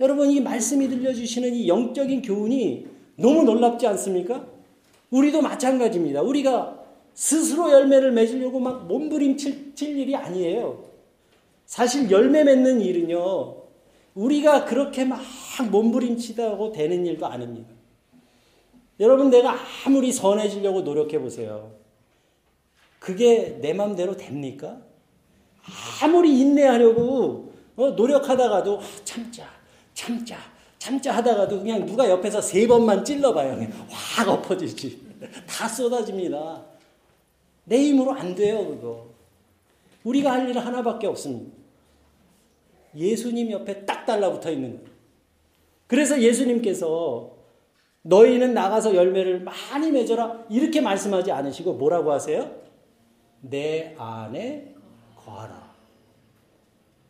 여러분 0.00 0.30
이 0.30 0.40
말씀이 0.40 0.88
들려주시는 0.88 1.54
이 1.56 1.68
영적인 1.68 2.22
교훈이 2.22 2.86
너무 3.16 3.42
놀랍지 3.42 3.86
않습니까? 3.86 4.59
우리도 5.10 5.42
마찬가지입니다. 5.42 6.22
우리가 6.22 6.78
스스로 7.14 7.70
열매를 7.70 8.12
맺으려고 8.12 8.60
막 8.60 8.86
몸부림칠 8.86 9.74
일이 9.98 10.14
아니에요. 10.16 10.84
사실 11.66 12.10
열매 12.10 12.44
맺는 12.44 12.80
일은요, 12.80 13.56
우리가 14.14 14.64
그렇게 14.64 15.04
막 15.04 15.20
몸부림치다고 15.70 16.72
되는 16.72 17.06
일도 17.06 17.26
아닙니다. 17.26 17.70
여러분, 18.98 19.30
내가 19.30 19.56
아무리 19.86 20.12
선해지려고 20.12 20.82
노력해 20.82 21.20
보세요. 21.20 21.72
그게 22.98 23.58
내 23.60 23.72
맘대로 23.72 24.16
됩니까? 24.16 24.78
아무리 26.02 26.40
인내하려고 26.40 27.52
어, 27.76 27.90
노력하다가도 27.90 28.78
아, 28.78 28.82
참자, 29.04 29.48
참자, 29.94 30.36
참자 30.80 31.12
하다가도 31.12 31.58
그냥 31.58 31.84
누가 31.84 32.08
옆에서 32.08 32.40
세 32.40 32.66
번만 32.66 33.04
찔러봐요. 33.04 33.68
확 33.90 34.26
엎어지지. 34.26 34.98
다 35.46 35.68
쏟아집니다. 35.68 36.62
내 37.64 37.76
힘으로 37.82 38.12
안 38.14 38.34
돼요, 38.34 38.66
그거. 38.66 39.06
우리가 40.04 40.32
할 40.32 40.48
일은 40.48 40.62
하나밖에 40.62 41.06
없습니다. 41.06 41.54
예수님 42.96 43.50
옆에 43.50 43.84
딱 43.84 44.06
달라붙어 44.06 44.50
있는 44.50 44.78
거예요. 44.78 44.90
그래서 45.86 46.18
예수님께서 46.18 47.30
너희는 48.00 48.54
나가서 48.54 48.94
열매를 48.94 49.40
많이 49.40 49.90
맺어라 49.90 50.46
이렇게 50.48 50.80
말씀하지 50.80 51.30
않으시고 51.30 51.74
뭐라고 51.74 52.10
하세요? 52.10 52.50
내 53.42 53.94
안에 53.98 54.74
거하라. 55.14 55.70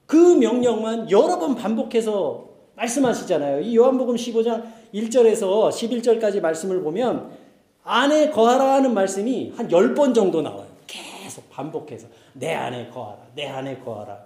그 0.06 0.16
명령만 0.16 1.08
여러 1.12 1.38
번 1.38 1.54
반복해서 1.54 2.49
말씀하시잖아요. 2.80 3.60
이 3.60 3.76
요한복음 3.76 4.16
15장 4.16 4.64
1절에서 4.94 5.68
11절까지 5.70 6.40
말씀을 6.40 6.82
보면 6.82 7.30
안에 7.84 8.30
거하라 8.30 8.74
하는 8.74 8.94
말씀이 8.94 9.52
한 9.56 9.68
10번 9.68 10.14
정도 10.14 10.42
나와요. 10.42 10.66
계속 10.86 11.48
반복해서 11.50 12.08
내 12.32 12.54
안에 12.54 12.88
거하라. 12.88 13.18
내 13.34 13.46
안에 13.46 13.78
거하라. 13.78 14.18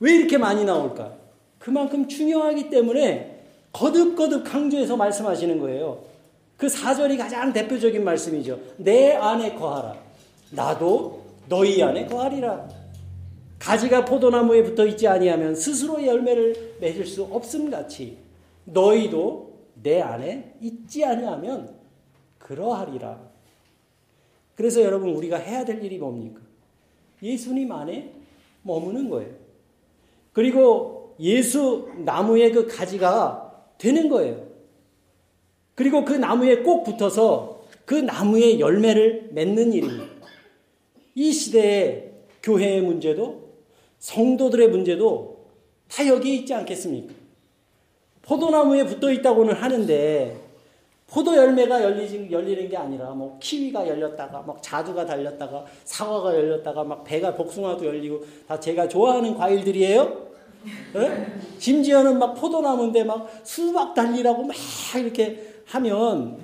왜 0.00 0.12
이렇게 0.12 0.38
많이 0.38 0.64
나올까? 0.64 1.12
그만큼 1.58 2.06
중요하기 2.08 2.70
때문에 2.70 3.44
거듭거듭 3.72 4.44
강조해서 4.44 4.96
말씀하시는 4.96 5.58
거예요. 5.58 5.98
그 6.56 6.66
4절이 6.66 7.18
가장 7.18 7.52
대표적인 7.52 8.02
말씀이죠. 8.04 8.58
내 8.78 9.14
안에 9.14 9.54
거하라. 9.54 9.94
나도 10.50 11.22
너희 11.48 11.82
안에 11.82 12.06
거하리라. 12.06 12.66
가지가 13.66 14.04
포도나무에 14.04 14.62
붙어 14.62 14.86
있지 14.86 15.08
아니하면 15.08 15.56
스스로 15.56 16.04
열매를 16.04 16.76
맺을 16.80 17.04
수 17.04 17.24
없음 17.24 17.68
같이 17.68 18.16
너희도 18.64 19.54
내 19.82 20.00
안에 20.00 20.54
있지 20.60 21.04
아니하면 21.04 21.74
그러하리라. 22.38 23.20
그래서 24.54 24.82
여러분 24.82 25.10
우리가 25.10 25.38
해야 25.38 25.64
될 25.64 25.82
일이 25.82 25.98
뭡니까? 25.98 26.40
예수님 27.20 27.72
안에 27.72 28.12
머무는 28.62 29.10
거예요. 29.10 29.34
그리고 30.32 31.16
예수 31.18 31.90
나무의 32.04 32.52
그 32.52 32.68
가지가 32.68 33.72
되는 33.78 34.08
거예요. 34.08 34.46
그리고 35.74 36.04
그 36.04 36.12
나무에 36.12 36.58
꼭 36.58 36.84
붙어서 36.84 37.64
그 37.84 37.96
나무의 37.96 38.60
열매를 38.60 39.30
맺는 39.32 39.72
일입니다. 39.72 40.14
이 41.16 41.32
시대의 41.32 42.12
교회의 42.44 42.82
문제도 42.82 43.45
성도들의 43.98 44.68
문제도 44.68 45.46
다 45.88 46.06
여기에 46.06 46.34
있지 46.36 46.54
않겠습니까? 46.54 47.14
포도나무에 48.22 48.84
붙어 48.84 49.10
있다고는 49.12 49.54
하는데 49.54 50.46
포도 51.06 51.36
열매가 51.36 51.82
열리는, 51.82 52.32
열리는 52.32 52.68
게 52.68 52.76
아니라 52.76 53.10
뭐 53.10 53.38
키위가 53.40 53.86
열렸다가 53.86 54.42
막 54.42 54.60
자두가 54.60 55.06
달렸다가 55.06 55.64
사과가 55.84 56.34
열렸다가 56.34 56.82
막 56.82 57.04
배가 57.04 57.34
복숭아도 57.34 57.86
열리고 57.86 58.24
다 58.48 58.58
제가 58.58 58.88
좋아하는 58.88 59.36
과일들이에요. 59.36 60.26
네? 60.94 61.38
심지어는 61.58 62.18
막 62.18 62.34
포도나무인데 62.34 63.04
막 63.04 63.30
수박 63.44 63.94
달리라고 63.94 64.42
막 64.42 64.56
이렇게 64.98 65.62
하면 65.66 66.38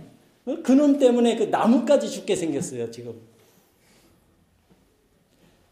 어? 0.47 0.57
그놈 0.63 0.99
때문에 0.99 1.37
그 1.37 1.45
나무까지 1.45 2.09
죽게 2.09 2.37
생겼어요, 2.37 2.91
지금. 2.91 3.21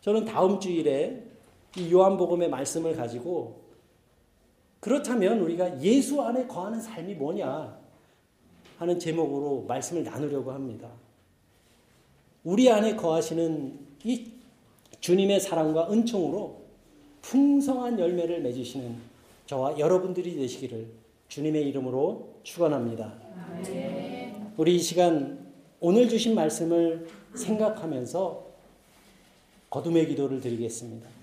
저는 0.00 0.24
다음 0.24 0.58
주일에 0.58 1.29
이 1.76 1.92
요한복음의 1.92 2.50
말씀을 2.50 2.96
가지고 2.96 3.61
그렇다면 4.80 5.40
우리가 5.40 5.80
예수 5.83 6.20
안에 6.22 6.46
거하는 6.46 6.80
삶이 6.80 7.14
뭐냐 7.14 7.78
하는 8.78 8.98
제목으로 8.98 9.64
말씀을 9.68 10.04
나누려고 10.04 10.52
합니다. 10.52 10.90
우리 12.42 12.70
안에 12.70 12.96
거하시는 12.96 13.78
이 14.04 14.33
주님의 15.00 15.40
사랑과 15.40 15.90
은총으로 15.92 16.61
풍성한 17.22 17.98
열매를 17.98 18.40
맺으시는 18.40 18.96
저와 19.46 19.78
여러분들이 19.78 20.37
되시기를 20.37 20.88
주님의 21.28 21.68
이름으로 21.68 22.37
축원합니다. 22.42 23.12
우리 24.56 24.76
이 24.76 24.78
시간 24.78 25.52
오늘 25.80 26.09
주신 26.09 26.35
말씀을 26.35 27.06
생각하면서 27.35 28.46
거듭의 29.68 30.09
기도를 30.09 30.40
드리겠습니다. 30.40 31.19